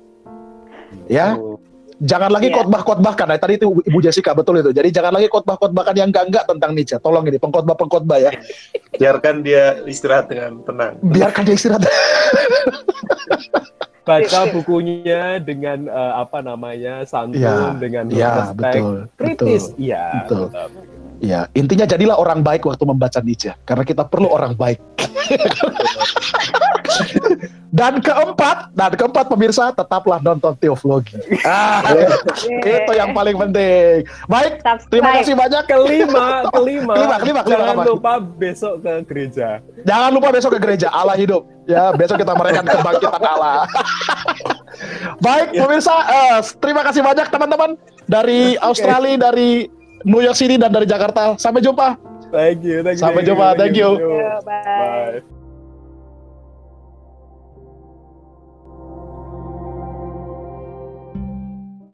Ya, 1.10 1.34
oh 1.34 1.58
jangan 2.02 2.30
lagi 2.32 2.50
yeah. 2.50 2.56
khotbah-khotbahkan. 2.58 3.26
Nah, 3.30 3.38
tadi 3.38 3.54
itu 3.60 3.70
Ibu 3.70 3.98
Jessica 4.02 4.34
betul 4.34 4.58
itu. 4.58 4.70
Jadi 4.74 4.88
jangan 4.90 5.12
lagi 5.14 5.28
khotbah-khotbahkan 5.30 5.94
yang 5.94 6.08
enggak-enggak 6.10 6.44
tentang 6.48 6.70
Nietzsche. 6.74 6.96
Tolong 6.98 7.24
ini 7.30 7.38
pengkhotbah-pengkhotbah 7.38 8.18
ya. 8.18 8.30
Biarkan 8.98 9.46
dia 9.46 9.78
istirahat 9.86 10.26
dengan 10.30 10.60
tenang. 10.66 10.98
Biarkan 11.02 11.42
dia 11.46 11.54
istirahat. 11.54 11.86
Baca 14.04 14.40
bukunya 14.52 15.40
dengan 15.40 15.88
uh, 15.88 16.20
apa 16.20 16.44
namanya 16.44 17.08
santun 17.08 17.40
ya, 17.40 17.72
dengan 17.72 18.04
ya, 18.12 18.52
respect, 18.52 18.76
betul, 18.76 18.96
kritis. 19.16 19.62
Iya. 19.80 20.28
Betul. 20.28 20.52
Iya, 21.22 21.46
intinya 21.54 21.86
jadilah 21.86 22.18
orang 22.18 22.42
baik 22.42 22.66
waktu 22.66 22.84
membaca 22.86 23.20
Nietzsche 23.22 23.54
karena 23.62 23.84
kita 23.86 24.02
perlu 24.06 24.28
orang 24.30 24.54
baik. 24.58 24.80
Dan 27.74 27.98
keempat, 27.98 28.70
dan 28.70 28.94
keempat 28.94 29.26
pemirsa 29.26 29.74
tetaplah 29.74 30.22
nonton 30.22 30.54
teologi. 30.62 31.18
Ah, 31.42 31.82
itu 32.46 32.92
yang 32.94 33.10
paling 33.10 33.34
penting. 33.34 34.06
Baik, 34.30 34.62
terima 34.86 35.18
kasih 35.18 35.34
banyak. 35.34 35.62
Kelima, 35.66 36.26
kelima, 36.54 36.94
kelima, 36.94 37.18
kelima, 37.18 37.40
kelima 37.42 37.50
jangan 37.50 37.74
apa? 37.74 37.82
lupa 37.90 38.12
besok 38.22 38.74
ke 38.78 38.92
gereja. 39.10 39.58
Jangan 39.82 40.10
lupa 40.14 40.28
besok 40.30 40.54
ke 40.54 40.58
gereja. 40.62 40.86
Allah 40.94 41.18
hidup. 41.18 41.50
Ya, 41.66 41.90
besok 41.98 42.22
kita 42.22 42.30
merayakan 42.38 42.62
kebangkitan 42.62 43.22
Allah. 43.26 43.66
Baik, 45.26 45.58
pemirsa, 45.58 45.94
uh, 45.98 46.38
terima 46.62 46.86
kasih 46.86 47.02
banyak 47.02 47.26
teman-teman 47.26 47.70
dari 48.06 48.54
Australia, 48.62 49.18
dari 49.18 49.66
New 50.04 50.20
York 50.20 50.36
City 50.36 50.60
dan 50.60 50.70
dari 50.70 50.84
Jakarta. 50.84 51.34
Sampai 51.40 51.64
jumpa. 51.64 51.96
Thank 52.30 52.62
you. 52.66 52.82
Thank 52.84 52.98
you 52.98 53.02
Sampai 53.02 53.22
thank 53.24 53.28
jumpa. 53.32 53.46
You, 53.52 53.58
thank 53.58 53.74
you. 53.76 53.90
Thank 53.96 54.04
you. 54.04 54.20
Bye. 54.44 55.20
Bye. 55.20 55.33